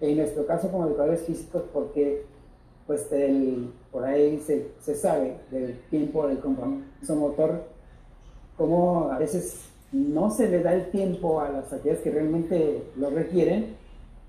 [0.00, 2.24] en nuestro caso como educadores físicos porque
[2.86, 3.06] pues
[3.92, 7.62] por ahí se, se, sabe del tiempo del compromiso motor,
[8.56, 9.60] como a veces
[9.92, 13.76] no se le da el tiempo a las actividades que realmente lo requieren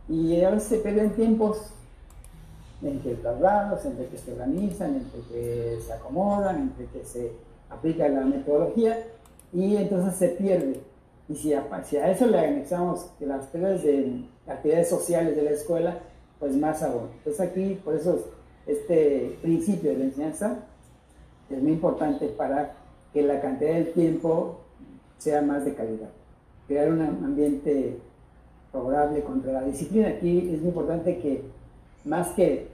[0.08, 1.74] y a veces se pierden tiempos
[2.84, 7.32] entre traslados, entre que se organizan, entre que se acomodan, entre que se
[7.70, 9.06] aplica la metodología
[9.54, 10.82] y entonces se pierde.
[11.30, 15.98] Y si a, a eso le anexamos las actividades, de, actividades sociales de la escuela,
[16.40, 17.10] pues más aún.
[17.18, 18.20] Entonces aquí, por eso
[18.66, 20.58] este principio de la enseñanza
[21.50, 22.74] es muy importante para
[23.14, 24.60] que la cantidad del tiempo
[25.18, 26.10] sea más de calidad.
[26.68, 27.98] Crear un ambiente
[28.72, 30.08] favorable contra la disciplina.
[30.10, 31.44] Aquí es muy importante que
[32.06, 32.68] más que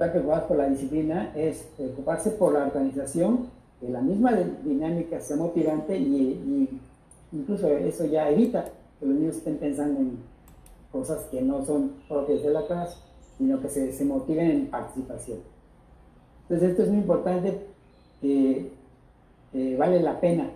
[0.00, 3.48] estar preocupados por la disciplina, es preocuparse por la organización,
[3.78, 4.32] que la misma
[4.64, 6.80] dinámica sea motivante y,
[7.32, 8.64] incluso eso ya evita
[8.98, 10.18] que los niños estén pensando en
[10.90, 12.96] cosas que no son propias de la clase,
[13.36, 15.38] sino que se, se motiven en participación.
[16.48, 17.58] Entonces esto es muy importante,
[18.22, 18.70] que
[19.76, 20.50] vale la pena,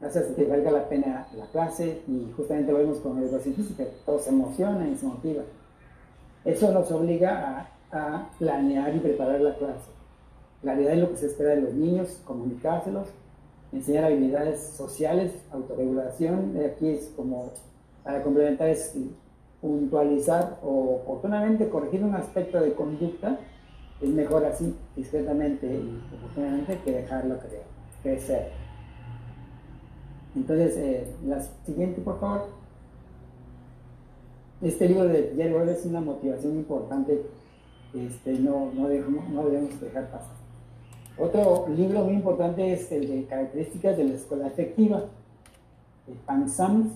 [0.00, 3.54] gracias a que valga la pena la clase y justamente lo vemos con la educación
[3.54, 5.44] física, todo se emociona y se motiva.
[6.44, 9.90] Eso nos obliga a a planear y preparar la clase.
[10.62, 13.08] Claridad en lo que se espera de los niños, comunicárselos,
[13.72, 17.52] enseñar habilidades sociales, autorregulación, aquí es como
[18.02, 18.94] para complementar es
[19.60, 23.38] puntualizar o oportunamente corregir un aspecto de conducta,
[24.00, 27.36] es mejor así, discretamente y oportunamente, que dejarlo
[28.02, 28.52] crecer.
[30.36, 32.46] Entonces, eh, la siguiente, por favor.
[34.62, 37.22] Este libro de Jerry es una motivación importante
[37.96, 40.36] este, no, no, debemos, dejar pasar.
[41.18, 45.04] Otro libro muy importante es el de características de la escuela efectiva,
[46.06, 46.92] de Pan Sams,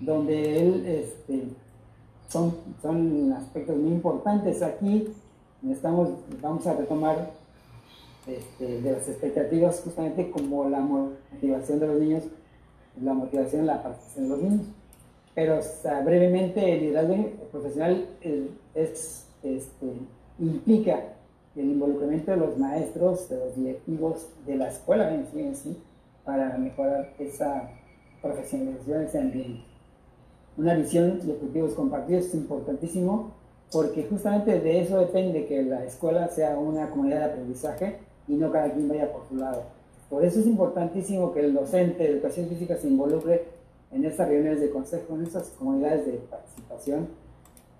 [0.00, 1.44] donde él, este,
[2.28, 4.62] son, son aspectos muy importantes.
[4.62, 5.08] Aquí
[5.68, 6.10] estamos,
[6.40, 7.30] vamos a retomar
[8.26, 12.22] este, de las expectativas justamente como la motivación de los niños,
[13.02, 14.66] la motivación, la participación de los niños.
[15.34, 15.60] Pero
[16.04, 18.06] brevemente, el liderazgo profesional
[18.74, 19.86] es este,
[20.38, 21.14] implica
[21.56, 25.76] el involucramiento de los maestros, de los directivos, de la escuela en sí, en sí
[26.24, 27.68] para mejorar esa
[28.20, 29.64] profesionalización, ese ambiente.
[30.56, 33.32] Una visión y objetivos compartidos es importantísimo
[33.72, 38.52] porque justamente de eso depende que la escuela sea una comunidad de aprendizaje y no
[38.52, 39.62] cada quien vaya por su lado.
[40.10, 43.44] Por eso es importantísimo que el docente de educación física se involucre
[43.90, 47.08] en estas reuniones de consejo, en esas comunidades de participación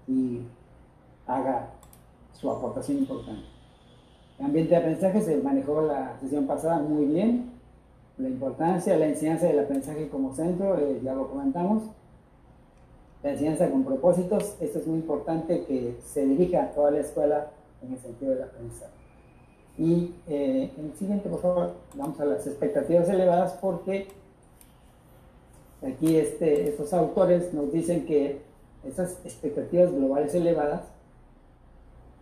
[0.09, 0.41] y
[1.27, 1.71] haga
[2.33, 3.45] su aportación importante.
[4.39, 7.53] El ambiente de aprendizaje se manejó la sesión pasada muy bien.
[8.19, 11.85] La importancia, la enseñanza del aprendizaje como centro, eh, ya lo comentamos.
[13.23, 17.51] La enseñanza con propósitos, esto es muy importante que se dirija a toda la escuela
[17.83, 18.93] en el sentido del aprendizaje.
[19.79, 24.09] Y eh, en el siguiente, por favor, vamos a las expectativas elevadas porque
[25.87, 28.43] aquí este, estos autores nos dicen que
[28.85, 30.83] esas expectativas globales elevadas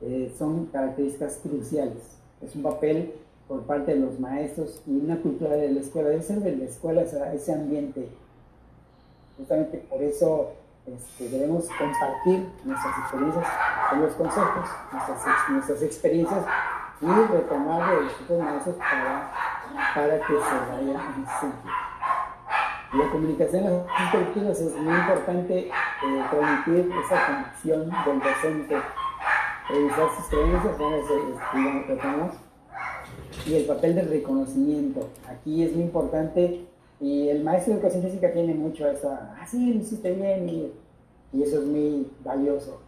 [0.03, 2.17] eh, son características cruciales.
[2.41, 3.13] Es un papel
[3.47, 6.09] por parte de los maestros y una cultura de la escuela.
[6.09, 8.09] Debe ser de la escuela ese ambiente.
[9.37, 10.53] Justamente por eso
[10.87, 13.47] este, debemos compartir nuestras experiencias
[13.91, 14.71] con los consejos,
[15.53, 16.45] nuestras, experiencias
[17.01, 19.33] y retomar de los maestros para,
[19.95, 21.75] para que se vaya en ese sentido.
[22.93, 28.77] La comunicación en las es muy importante eh, transmitir esa conexión del docente
[29.71, 30.77] revisar sus creencias,
[31.87, 32.35] tratamos,
[33.47, 35.09] y el papel del reconocimiento.
[35.27, 36.67] Aquí es muy importante
[37.01, 40.73] y el maestro de educación física tiene mucho eso, ah, sí, lo hiciste bien y,
[41.43, 42.81] eso es muy valioso.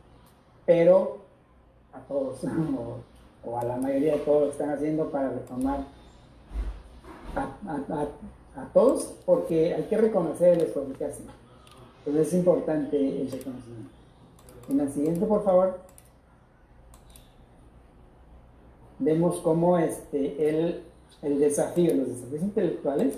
[0.66, 1.18] Pero
[1.92, 2.40] a todos,
[3.44, 5.84] o, a la mayoría de todos lo están haciendo para retomar
[7.36, 11.26] a, a, todos, porque hay que reconocer el esfuerzo que hacen.
[12.04, 13.90] Entonces es importante el reconocimiento.
[14.68, 15.91] En la siguiente, por favor.
[19.02, 20.82] Vemos cómo este, el,
[21.22, 23.14] el desafío, los desafíos intelectuales,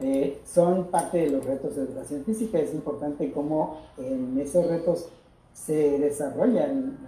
[0.00, 2.58] eh, son parte de los retos de educación física.
[2.58, 5.08] Es importante cómo en esos retos
[5.52, 6.98] se desarrollan,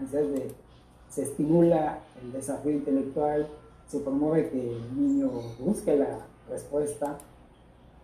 [1.11, 3.49] se estimula el desafío intelectual,
[3.89, 7.19] se promueve que el niño busque la respuesta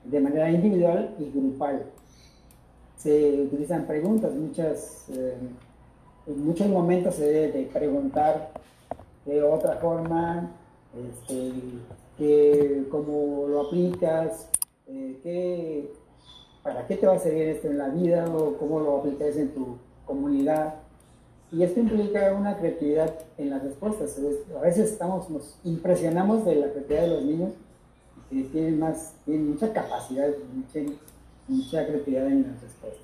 [0.05, 1.85] de manera individual y grupal.
[2.97, 5.37] Se utilizan preguntas, muchas, eh,
[6.27, 8.53] en muchos momentos se debe de preguntar
[9.25, 10.51] de otra forma,
[10.95, 11.53] este,
[12.19, 14.49] que, cómo lo aplicas,
[14.87, 15.91] eh,
[16.63, 19.53] para qué te va a servir esto en la vida o cómo lo aplicas en
[19.55, 20.75] tu comunidad.
[21.51, 24.19] Y esto implica una creatividad en las respuestas.
[24.57, 27.51] A veces estamos, nos impresionamos de la creatividad de los niños,
[28.31, 30.93] que tienen, más, tienen mucha capacidad, mucha,
[31.49, 33.03] mucha creatividad en las respuestas.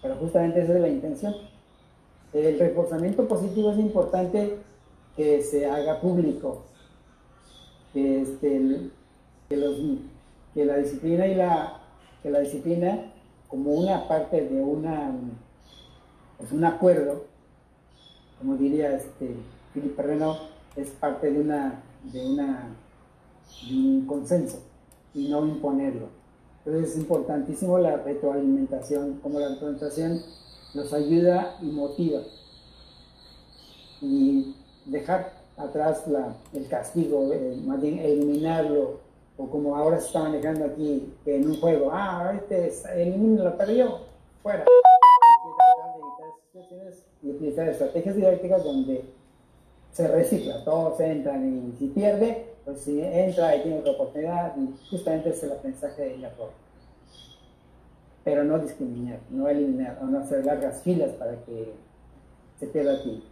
[0.00, 1.34] Pero justamente esa es la intención.
[2.32, 4.58] El reforzamiento positivo es importante
[5.16, 6.62] que se haga público,
[7.92, 8.90] que, este,
[9.48, 9.76] que, los,
[10.54, 11.80] que la disciplina y la,
[12.22, 13.12] que la disciplina
[13.48, 15.12] como una parte de una,
[16.38, 17.26] pues un acuerdo,
[18.38, 19.36] como diría este
[19.74, 20.38] Filipe Reno,
[20.74, 22.68] es parte de una, de una
[23.68, 24.62] de un consenso
[25.14, 26.08] y no imponerlo.
[26.64, 30.22] Entonces es importantísimo la retroalimentación, como la retroalimentación
[30.74, 32.22] nos ayuda y motiva.
[34.00, 34.54] Y
[34.86, 39.00] dejar atrás la, el castigo, eh, más bien eliminarlo,
[39.36, 42.72] o como ahora se está manejando aquí, en un juego, ah, este
[43.02, 43.98] el niño lo perdió,
[44.42, 44.64] fuera.
[47.22, 49.04] Y utilizar estrategias didácticas donde
[49.92, 54.74] se recicla, todos entran y si pierde, pues si entra y tiene otra oportunidad, y
[54.90, 56.50] justamente es el aprendizaje de error.
[58.24, 61.72] Pero no discriminar, no eliminar, o no hacer largas filas para que
[62.58, 63.22] se pierda aquí.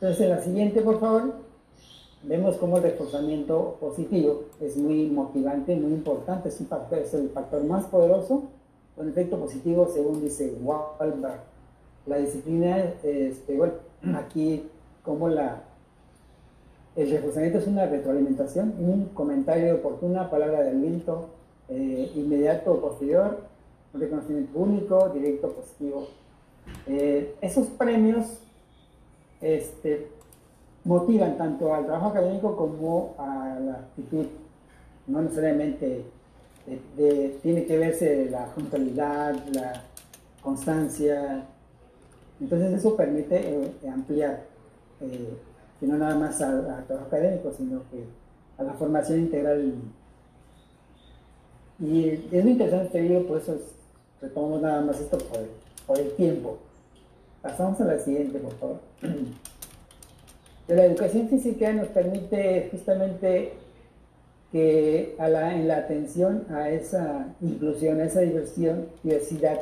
[0.00, 1.34] Entonces, en la siguiente, por favor,
[2.22, 7.30] vemos cómo el reforzamiento positivo es muy motivante, muy importante, es, un factor, es el
[7.30, 8.44] factor más poderoso
[8.94, 11.40] con efecto positivo, según dice Wahlberg.
[12.06, 13.74] La disciplina, este, bueno,
[14.16, 14.68] aquí
[15.02, 15.62] como la,
[16.94, 21.30] el reforzamiento es una retroalimentación, un comentario oportuno, palabra de aliento,
[21.68, 23.40] eh, inmediato o posterior,
[23.92, 26.06] un reconocimiento único, directo, positivo.
[26.86, 28.42] Eh, esos premios
[29.40, 30.08] este,
[30.84, 34.26] motivan tanto al trabajo académico como a la actitud.
[35.06, 36.04] No necesariamente
[37.42, 39.82] tiene que verse la puntualidad, la
[40.42, 41.44] constancia.
[42.40, 44.44] Entonces eso permite eh, ampliar,
[45.00, 45.36] eh,
[45.80, 48.04] no nada más al, trabajo académico, sino que
[48.58, 49.74] a la formación integral.
[51.80, 53.56] Y es muy interesante este video, por eso
[54.20, 55.40] retomamos nada más esto por
[55.88, 56.58] por el tiempo.
[57.40, 58.87] Pasamos a la siguiente, por favor.
[59.00, 63.52] La educación física nos permite justamente
[64.52, 69.60] que en la atención a esa inclusión, a esa diversión, diversidad,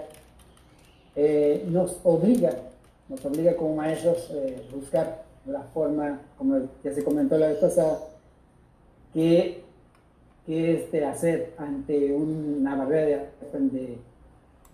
[1.14, 2.50] eh, nos obliga,
[3.08, 8.00] nos obliga como maestros eh, buscar la forma, como ya se comentó la vez pasada,
[9.12, 9.62] que,
[10.44, 13.98] que este, hacer ante una barrera de,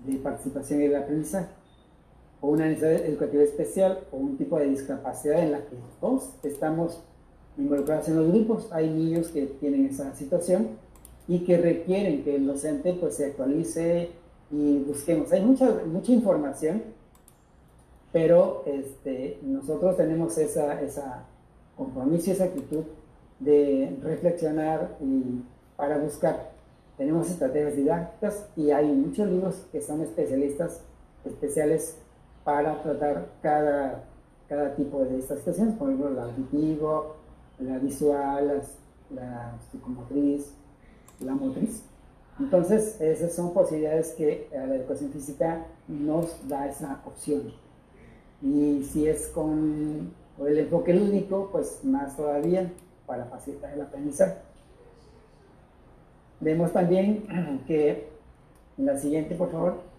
[0.06, 1.61] de participación y de aprendizaje
[2.42, 7.00] o una necesidad educativa especial o un tipo de discapacidad en la que todos estamos
[7.56, 8.68] involucrados en los grupos.
[8.72, 10.70] Hay niños que tienen esa situación
[11.28, 14.10] y que requieren que el docente pues, se actualice
[14.50, 15.32] y busquemos.
[15.32, 16.82] Hay mucha, mucha información,
[18.12, 21.24] pero este, nosotros tenemos esa, esa
[21.76, 22.84] compromiso y esa actitud
[23.38, 25.42] de reflexionar y
[25.76, 26.50] para buscar.
[26.98, 30.80] Tenemos estrategias didácticas y hay muchos libros que son especialistas,
[31.24, 31.96] especiales
[32.44, 34.04] para tratar cada,
[34.48, 37.16] cada tipo de estas situaciones, por ejemplo, la auditivo,
[37.58, 38.62] la visual,
[39.10, 40.52] la psicomotriz,
[41.20, 41.82] la motriz.
[42.38, 47.52] Entonces, esas son posibilidades que la educación física nos da esa opción.
[48.40, 52.72] Y si es con el enfoque lúdico, pues más todavía
[53.06, 54.36] para facilitar el aprendizaje.
[56.40, 58.08] Vemos también que
[58.78, 59.91] en la siguiente, por favor,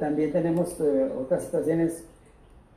[0.00, 2.04] también tenemos eh, otras situaciones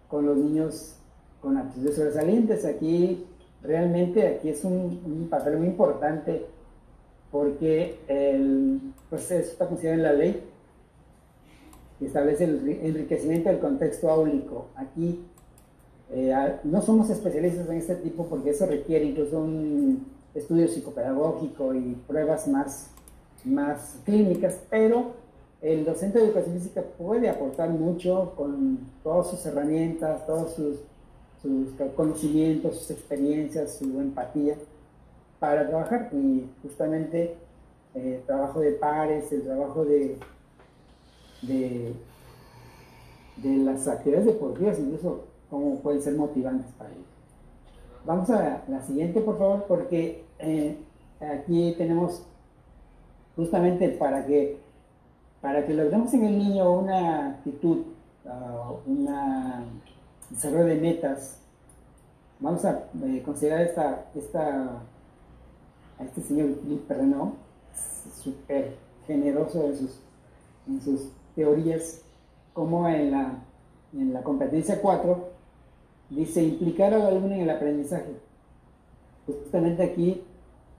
[0.09, 0.95] con los niños
[1.41, 2.65] con aptitudes sobresalientes.
[2.65, 3.25] Aquí
[3.63, 6.45] realmente aquí es un, papel muy importante
[7.31, 10.43] porque el proceso está considerado en la ley
[11.97, 14.67] que establece el enriquecimiento del contexto áulico.
[14.75, 15.23] Aquí
[16.11, 16.33] eh,
[16.63, 22.47] no somos especialistas en este tipo porque eso requiere incluso un estudio psicopedagógico y pruebas
[22.47, 22.89] más,
[23.45, 25.20] más clínicas, pero
[25.61, 30.79] el docente de educación física puede aportar mucho con todas sus herramientas, todas sus,
[31.95, 34.55] conocimientos, sus experiencias, su empatía
[35.39, 37.35] para trabajar y justamente
[37.95, 40.17] el eh, trabajo de pares, el trabajo de,
[41.41, 41.93] de,
[43.37, 47.05] de las actividades deportivas, incluso cómo pueden ser motivantes para ellos.
[48.05, 50.77] Vamos a la siguiente, por favor, porque eh,
[51.19, 52.23] aquí tenemos
[53.35, 54.57] justamente para que,
[55.41, 57.79] para que logremos en el niño una actitud,
[58.25, 58.91] uh,
[60.29, 61.39] desarrollo de metas,
[62.39, 64.81] vamos a eh, considerar esta, esta,
[65.99, 66.49] a este señor
[66.87, 67.35] Renault,
[68.23, 68.75] súper
[69.07, 69.99] generoso en sus,
[70.67, 72.01] en sus teorías,
[72.53, 73.33] como en la,
[73.93, 75.29] en la competencia 4
[76.09, 78.11] dice implicar al alumno en el aprendizaje.
[79.25, 80.21] Justamente aquí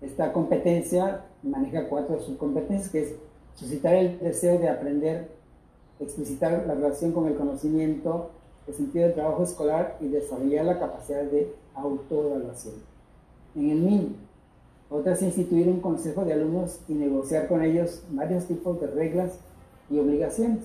[0.00, 3.14] esta competencia maneja cuatro subcompetencias, que es
[3.54, 5.28] suscitar el deseo de aprender,
[6.00, 8.30] explicitar la relación con el conocimiento,
[8.66, 12.74] el sentido del trabajo escolar y desarrollar la capacidad de autoevaluación.
[13.54, 14.16] En el MIN,
[14.90, 19.38] otra es instituir un consejo de alumnos y negociar con ellos varios tipos de reglas
[19.90, 20.64] y obligaciones.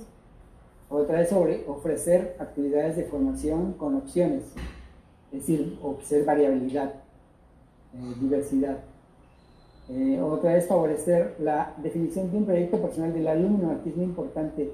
[0.90, 4.44] Otra es sobre ofrecer actividades de formación con opciones,
[5.32, 6.94] es decir, ofrecer variabilidad,
[7.94, 8.78] eh, diversidad.
[9.90, 13.72] Eh, otra es favorecer la definición de un proyecto personal del alumno.
[13.72, 14.72] Aquí es muy importante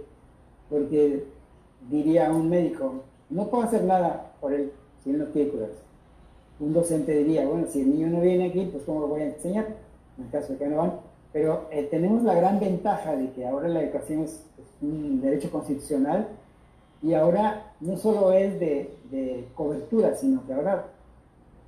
[0.69, 1.25] porque
[1.89, 4.71] diría un médico, no puedo hacer nada por él
[5.03, 5.81] si él no quiere curarse.
[6.59, 9.27] Un docente diría, bueno, si el niño no viene aquí, pues ¿cómo lo voy a
[9.27, 9.67] enseñar?
[10.17, 10.93] En el caso de que no van.
[11.31, 14.43] Pero eh, tenemos la gran ventaja de que ahora la educación es,
[14.81, 16.27] un derecho constitucional
[17.01, 20.87] y ahora no solo es de, de cobertura, sino que ahora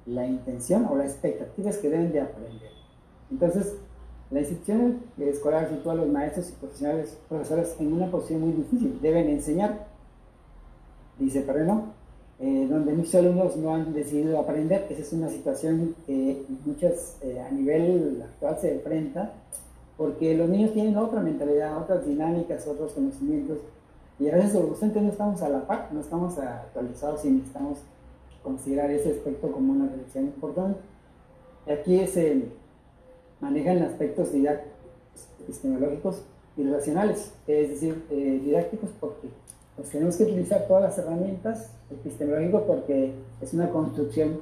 [0.06, 2.75] la intención o la expectativa es que deben de aprender.
[3.32, 3.76] Entonces,
[4.32, 9.00] la institución escolar sitúa a los maestros y profesionales, profesores en una posición muy difícil.
[9.02, 9.88] Deben enseñar,
[11.20, 11.94] dice Perreno,
[12.40, 14.88] eh, donde muchos alumnos no han decidido aprender.
[14.90, 19.34] Esa es una situación que muchas eh, a nivel actual se enfrenta,
[19.96, 23.60] porque los niños tienen otra mentalidad, otras dinámicas, otros conocimientos,
[24.20, 27.80] y a veces los docentes no estamos a la par, no estamos actualizados y necesitamos
[28.44, 30.80] considerar ese aspecto como una reflexión importante.
[31.68, 32.52] Aquí es el
[33.40, 34.30] manejan aspectos
[35.42, 36.24] epistemológicos
[36.58, 39.28] y relacionales, es decir, eh, didácticos porque
[39.76, 43.12] pues, tenemos que utilizar todas las herramientas, epistemológicos porque
[43.42, 44.40] es una construcción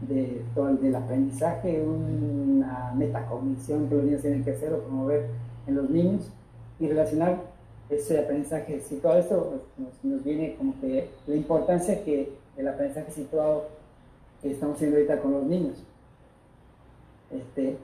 [0.00, 5.26] de todo el, del aprendizaje, una metacognición que los niños tienen que hacer o promover
[5.66, 6.28] en los niños
[6.80, 7.40] y relacionar
[7.88, 8.80] ese aprendizaje.
[8.80, 13.68] Si todo esto nos, nos, viene como que la importancia que el aprendizaje situado
[14.42, 15.76] que estamos haciendo ahorita con los niños.
[17.30, 17.76] Este,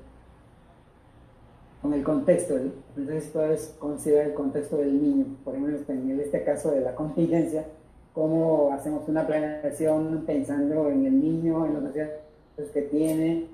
[1.80, 2.56] con el contexto.
[2.56, 5.26] El aprendizaje es considerar el contexto del niño.
[5.44, 7.64] Por ejemplo, en este caso de la contingencia,
[8.12, 13.46] cómo hacemos una planeación pensando en el niño, en los que tiene,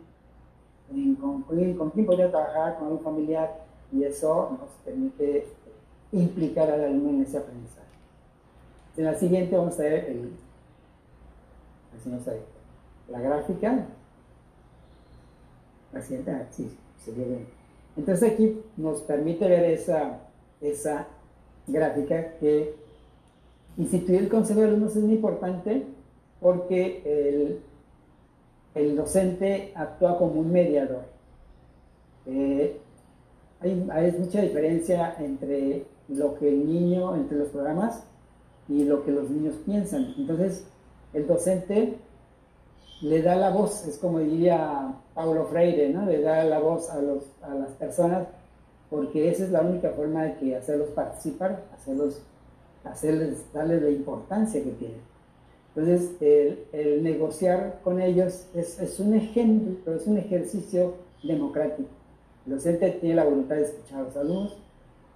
[0.93, 5.47] en con, con quién podría trabajar, con un familiar, y eso nos permite
[6.13, 7.87] implicar al alumno en ese aprendizaje.
[8.97, 10.33] En la siguiente vamos a ver el,
[13.09, 13.87] la gráfica.
[15.93, 17.56] La siguiente, ah, sí, sería bien.
[17.97, 20.21] Entonces aquí nos permite ver esa,
[20.61, 21.07] esa
[21.67, 22.75] gráfica que
[23.77, 25.85] instituir el consejo de alumnos es muy importante
[26.41, 27.61] porque el,
[28.75, 31.05] el docente actúa como un mediador.
[32.27, 32.79] Eh,
[33.61, 38.03] hay, hay, mucha diferencia entre lo que el niño, entre los programas
[38.69, 40.15] y lo que los niños piensan.
[40.19, 40.67] Entonces,
[41.15, 41.97] el docente
[43.03, 46.07] le da la voz, es como diría Paulo Freire, ¿no?
[46.07, 48.27] Le da la voz a, los, a las personas
[48.91, 52.23] porque esa es la única forma de que hacerlos participar, hacerlos,
[52.85, 55.01] hacerles, darles la importancia que tienen.
[55.75, 61.89] Entonces, el, el negociar con ellos es, es, un ejemplo, es un ejercicio democrático.
[62.47, 64.57] El docente tiene la voluntad de escuchar a los alumnos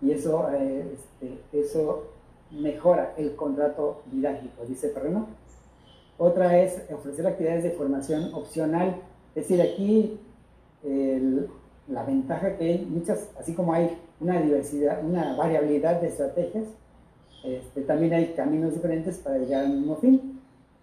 [0.03, 0.85] y eso, eh,
[1.21, 2.05] este, eso
[2.51, 5.29] mejora el contrato didáctico, dice Perreno.
[6.23, 8.97] Otra es ofrecer actividades de formación opcional.
[9.35, 10.21] Es decir, aquí
[11.89, 16.67] la ventaja que hay muchas, así como hay una diversidad, una variabilidad de estrategias,
[17.43, 20.39] este, también hay caminos diferentes para llegar al mismo fin.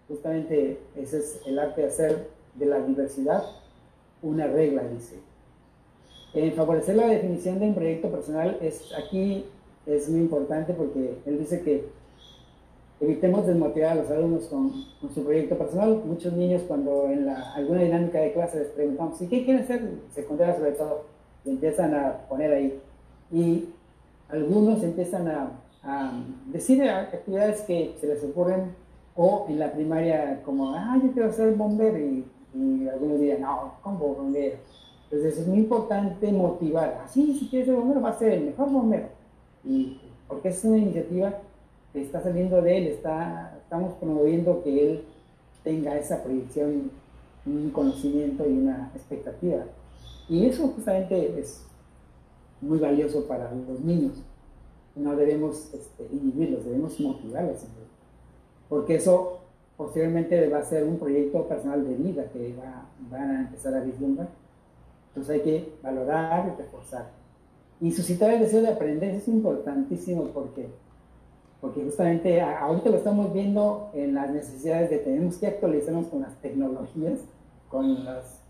[0.08, 3.44] Justamente ese es el arte de hacer de la diversidad
[4.22, 5.20] una regla, dice.
[6.34, 9.44] En favorecer la definición de un proyecto personal es aquí
[9.86, 11.84] es muy importante porque él dice que
[13.00, 14.72] Evitemos desmotivar a los alumnos con,
[15.14, 16.02] su proyecto personal.
[16.04, 19.88] Muchos niños cuando en la, alguna dinámica de clase les preguntamos, ¿y qué quieren hacer?
[20.12, 21.04] Secundaria sobre todo,
[21.44, 22.80] y empiezan a poner ahí.
[23.30, 23.68] Y
[24.28, 25.52] algunos empiezan a,
[25.84, 26.12] a
[26.46, 28.74] decir actividades que se les ocurren
[29.14, 32.24] O en la primaria, como, ah, yo quiero ser bombero, y,
[32.54, 34.56] y algunos dirían, no, ¿cómo bombero?
[35.04, 38.46] Entonces es muy importante motivar, así, ah, si quieres ser bombero, va a ser el
[38.46, 39.06] mejor bombero.
[39.64, 41.32] Y porque es una iniciativa
[42.02, 45.04] está saliendo de él, está, estamos promoviendo que él
[45.64, 46.90] tenga esa proyección,
[47.46, 49.64] un conocimiento y una expectativa.
[50.28, 51.64] Y eso justamente es
[52.60, 54.12] muy valioso para los niños.
[54.94, 57.64] No debemos este, inhibirlos, debemos motivarlos.
[58.68, 59.38] Porque eso
[59.76, 63.80] posteriormente va a ser un proyecto personal de vida que va, van a empezar a
[63.80, 64.28] vislumbrar.
[65.08, 67.10] Entonces hay que valorar y reforzar.
[67.80, 70.68] Y suscitar el deseo de aprender es importantísimo porque,
[71.60, 76.34] porque justamente ahorita lo estamos viendo en las necesidades de tenemos que actualizarnos con las
[76.40, 77.20] tecnologías,
[77.68, 78.40] con, las,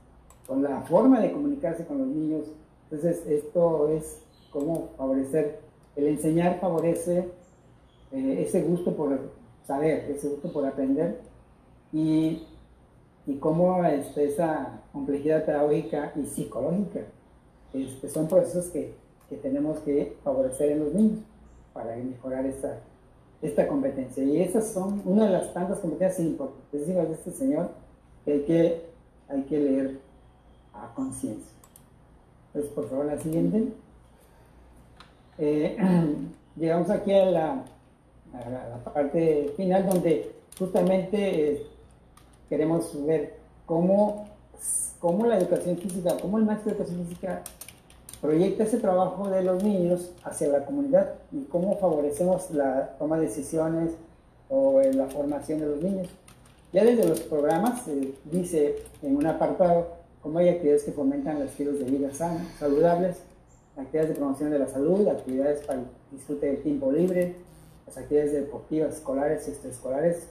[0.47, 2.47] con la forma de comunicarse con los niños.
[2.85, 5.61] Entonces esto es cómo favorecer,
[5.97, 7.31] el enseñar favorece
[8.13, 9.19] eh, ese gusto por
[9.67, 11.21] saber, ese gusto por aprender
[11.93, 12.47] y,
[13.27, 17.01] y cómo este, esa complejidad pedagógica y psicológica
[17.73, 18.95] este, son procesos que
[19.29, 21.21] que tenemos que favorecer en los niños
[21.73, 22.81] para mejorar esta,
[23.43, 24.23] esta competencia.
[24.25, 27.71] Y esas son una de las tantas competencias importantísimas de este señor
[28.25, 28.83] que hay que,
[29.29, 30.01] hay que leer
[30.75, 31.53] a conciencia.
[32.49, 33.69] Entonces, por favor, la siguiente.
[35.39, 35.77] Eh,
[36.57, 37.65] llegamos aquí a la,
[38.33, 41.67] la, parte final donde justamente eh,
[42.49, 44.29] queremos ver cómo,
[44.99, 47.43] cómo la educación física, cómo el maestro de educación física
[48.21, 53.27] proyecta ese trabajo de los niños hacia la comunidad y cómo favorecemos la toma de
[53.27, 53.93] decisiones
[54.49, 56.09] o la formación de los niños.
[56.73, 59.89] Ya desde los programas se dice en un apartado
[60.21, 63.19] cómo hay actividades que fomentan los estilos de vida sanos, saludables,
[63.77, 67.37] actividades de promoción de la salud, actividades para el disfrute del tiempo libre,
[67.87, 70.29] las actividades deportivas escolares y extraescolares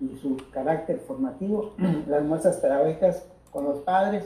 [0.00, 1.72] y su carácter formativo,
[2.08, 4.24] las muestras pedagógicas con los padres.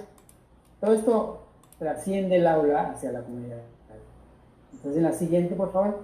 [0.80, 1.47] Todo esto
[1.78, 3.58] trasciende el aula hacia la comunidad.
[4.72, 5.98] Entonces, en la siguiente, por favor,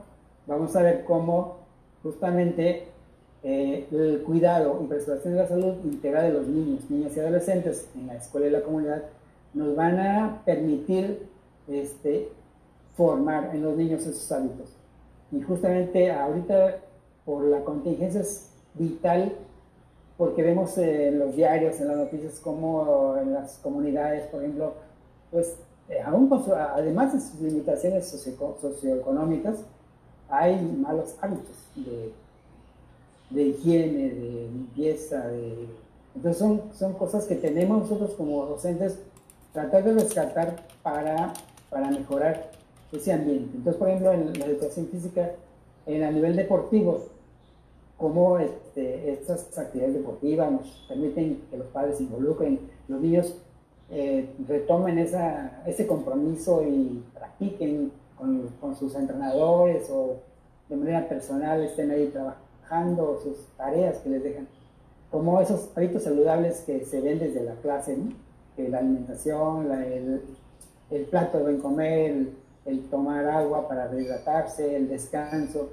[0.47, 1.59] vamos a ver cómo
[2.03, 2.89] justamente
[3.43, 7.89] eh, el cuidado y preservación de la salud integral de los niños, niñas y adolescentes
[7.95, 9.03] en la escuela y la comunidad
[9.53, 11.27] nos van a permitir
[11.69, 12.29] este,
[12.97, 14.71] formar en los niños esos hábitos.
[15.31, 16.77] Y justamente ahorita
[17.25, 19.33] por la contingencia es vital
[20.17, 24.75] porque vemos en los diarios, en las noticias, como en las comunidades, por ejemplo,
[25.31, 25.57] pues
[25.89, 29.57] eh, además de sus limitaciones socioeconómicas,
[30.29, 32.13] hay malos hábitos de,
[33.31, 35.69] de higiene, de limpieza, de...
[36.15, 38.99] entonces son, son cosas que tenemos nosotros como docentes
[39.53, 41.33] tratar de rescatar para,
[41.71, 42.51] para mejorar
[42.93, 43.57] ese ambiente.
[43.57, 45.33] Entonces, por ejemplo, en la educación física,
[45.87, 47.05] en a nivel deportivo,
[47.97, 52.59] cómo este, estas actividades deportivas nos permiten que los padres se involucren,
[52.89, 53.35] los niños
[53.91, 60.17] eh, retomen esa, ese compromiso y practiquen con, con, sus entrenadores o
[60.69, 64.49] de manera personal estén ahí trabajando sus tareas que les dejan.
[65.11, 67.97] Como esos hábitos saludables que se ven desde la clase,
[68.57, 70.23] la alimentación, el,
[70.91, 72.29] el, plato de buen comer,
[72.65, 75.71] el, tomar agua para rehidratarse, el descanso,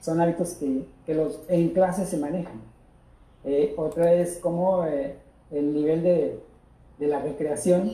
[0.00, 2.60] son hábitos que, que los, en clase se manejan.
[3.44, 5.14] Eh, otra es como eh,
[5.52, 6.40] el nivel de
[6.98, 7.92] de la recreación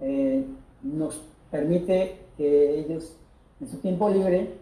[0.00, 0.44] eh,
[0.82, 3.16] nos permite que ellos
[3.60, 4.54] en su tiempo libre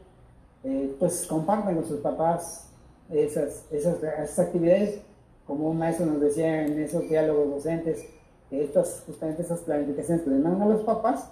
[0.64, 2.68] eh, pues compartan con sus papás
[3.08, 5.00] esas, esas, actividades
[5.46, 8.06] como un maestro nos decía en esos diálogos docentes
[8.50, 11.30] que estas, justamente esas planificaciones que le mandan a los papás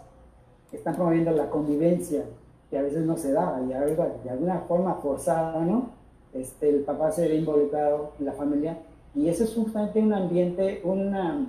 [0.73, 2.25] están promoviendo la convivencia
[2.71, 5.91] que a veces no se da y de alguna forma forzada, ¿no?
[6.35, 8.79] Este, el papá se ve involucrado en la familia
[9.15, 11.47] y eso es justamente un ambiente, una,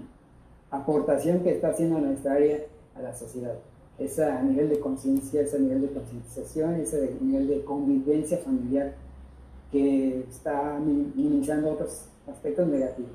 [0.71, 2.59] aportación que está haciendo nuestra área
[2.95, 3.55] a la sociedad.
[3.97, 8.93] Ese nivel de conciencia, ese nivel de concientización, ese nivel de convivencia familiar
[9.71, 13.11] que está minimizando otros aspectos negativos.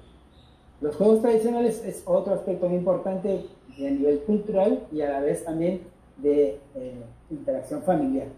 [0.80, 3.46] Los juegos tradicionales es otro aspecto muy importante
[3.78, 5.80] a nivel cultural y a la vez también
[6.18, 8.28] de eh, interacción familiar.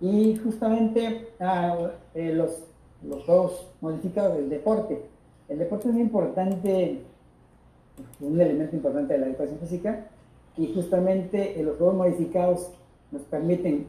[0.00, 2.64] Y justamente ah, eh, los,
[3.02, 5.02] los juegos modificados del deporte.
[5.48, 7.00] El deporte es muy importante
[8.20, 10.06] un elemento importante de la educación física
[10.56, 12.70] y justamente los juegos modificados
[13.10, 13.86] nos permiten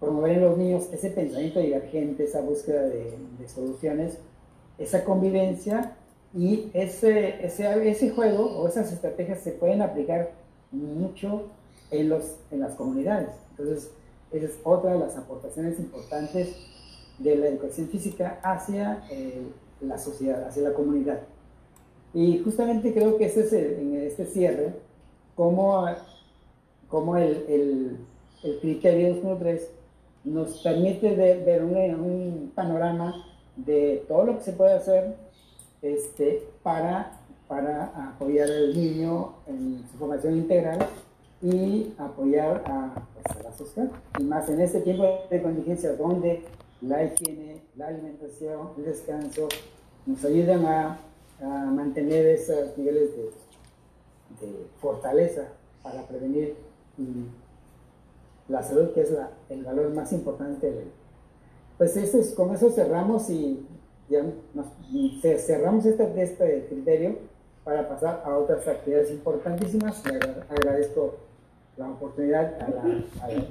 [0.00, 3.16] promover en los niños ese pensamiento divergente, esa búsqueda de,
[3.48, 4.18] soluciones,
[4.78, 5.96] esa convivencia
[6.34, 10.32] y ese, ese, ese, juego o esas estrategias se pueden aplicar
[10.72, 11.48] mucho
[11.90, 13.30] en, los, en las comunidades.
[13.50, 13.90] Entonces,
[14.32, 16.56] esa es otra de las aportaciones importantes
[17.18, 19.42] de la educación física hacia eh,
[19.80, 21.20] la sociedad, hacia la comunidad.
[22.14, 24.72] Y justamente creo que ese es en este cierre,
[25.34, 25.84] como,
[26.88, 27.96] como el, el,
[28.44, 29.60] el criterio 2.3
[30.24, 33.14] nos permite ver un, un, panorama
[33.56, 35.16] de todo lo que se puede hacer
[35.82, 40.78] este, para, para apoyar al niño en su formación integral
[41.42, 43.90] y apoyar a, pues, a la sociedad.
[44.18, 46.44] Y más en este tiempo de contingencia donde
[46.80, 49.48] la higiene, la alimentación, el descanso
[50.06, 50.98] nos ayudan a,
[51.44, 53.22] a mantener esos niveles de,
[54.46, 55.48] de, fortaleza
[55.82, 56.56] para prevenir
[58.48, 60.72] la salud, que es la, el valor más importante
[61.78, 63.66] Pues eso es, con eso cerramos y
[64.08, 64.22] ya
[64.54, 64.66] nos,
[65.44, 67.18] cerramos este, este criterio
[67.64, 70.02] para pasar a otras actividades importantísimas.
[70.06, 70.18] Le
[70.50, 71.16] agradezco
[71.76, 72.60] la oportunidad
[73.22, 73.48] al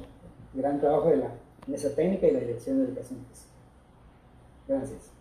[0.54, 1.32] gran trabajo de la
[1.68, 3.20] mesa técnica y la dirección de educación.
[4.68, 5.12] Gracias.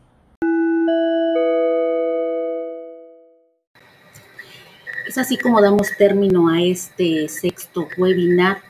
[5.13, 8.63] Es así como damos término a este sexto webinar,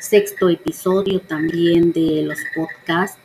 [0.00, 3.16] sexto episodio también de los podcasts.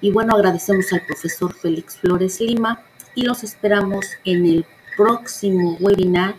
[0.00, 2.82] Y bueno, agradecemos al profesor Félix Flores Lima
[3.14, 4.64] y los esperamos en el
[4.96, 6.34] próximo webinar,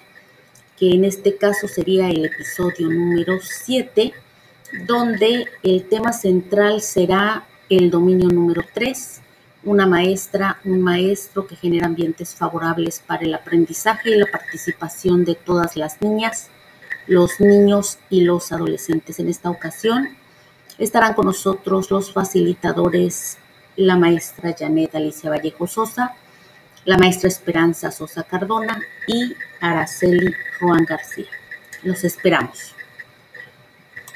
[0.75, 4.11] que en este caso sería el episodio número 7,
[4.87, 9.21] donde el tema central será el dominio número 3,
[9.63, 15.35] una maestra, un maestro que genera ambientes favorables para el aprendizaje y la participación de
[15.35, 16.49] todas las niñas,
[17.07, 19.19] los niños y los adolescentes.
[19.19, 20.09] En esta ocasión
[20.77, 23.37] estarán con nosotros los facilitadores,
[23.75, 26.15] la maestra Janet Alicia Vallejo Sosa,
[26.85, 31.27] la maestra Esperanza Sosa Cardona y Araceli Juan García.
[31.83, 32.75] Los esperamos.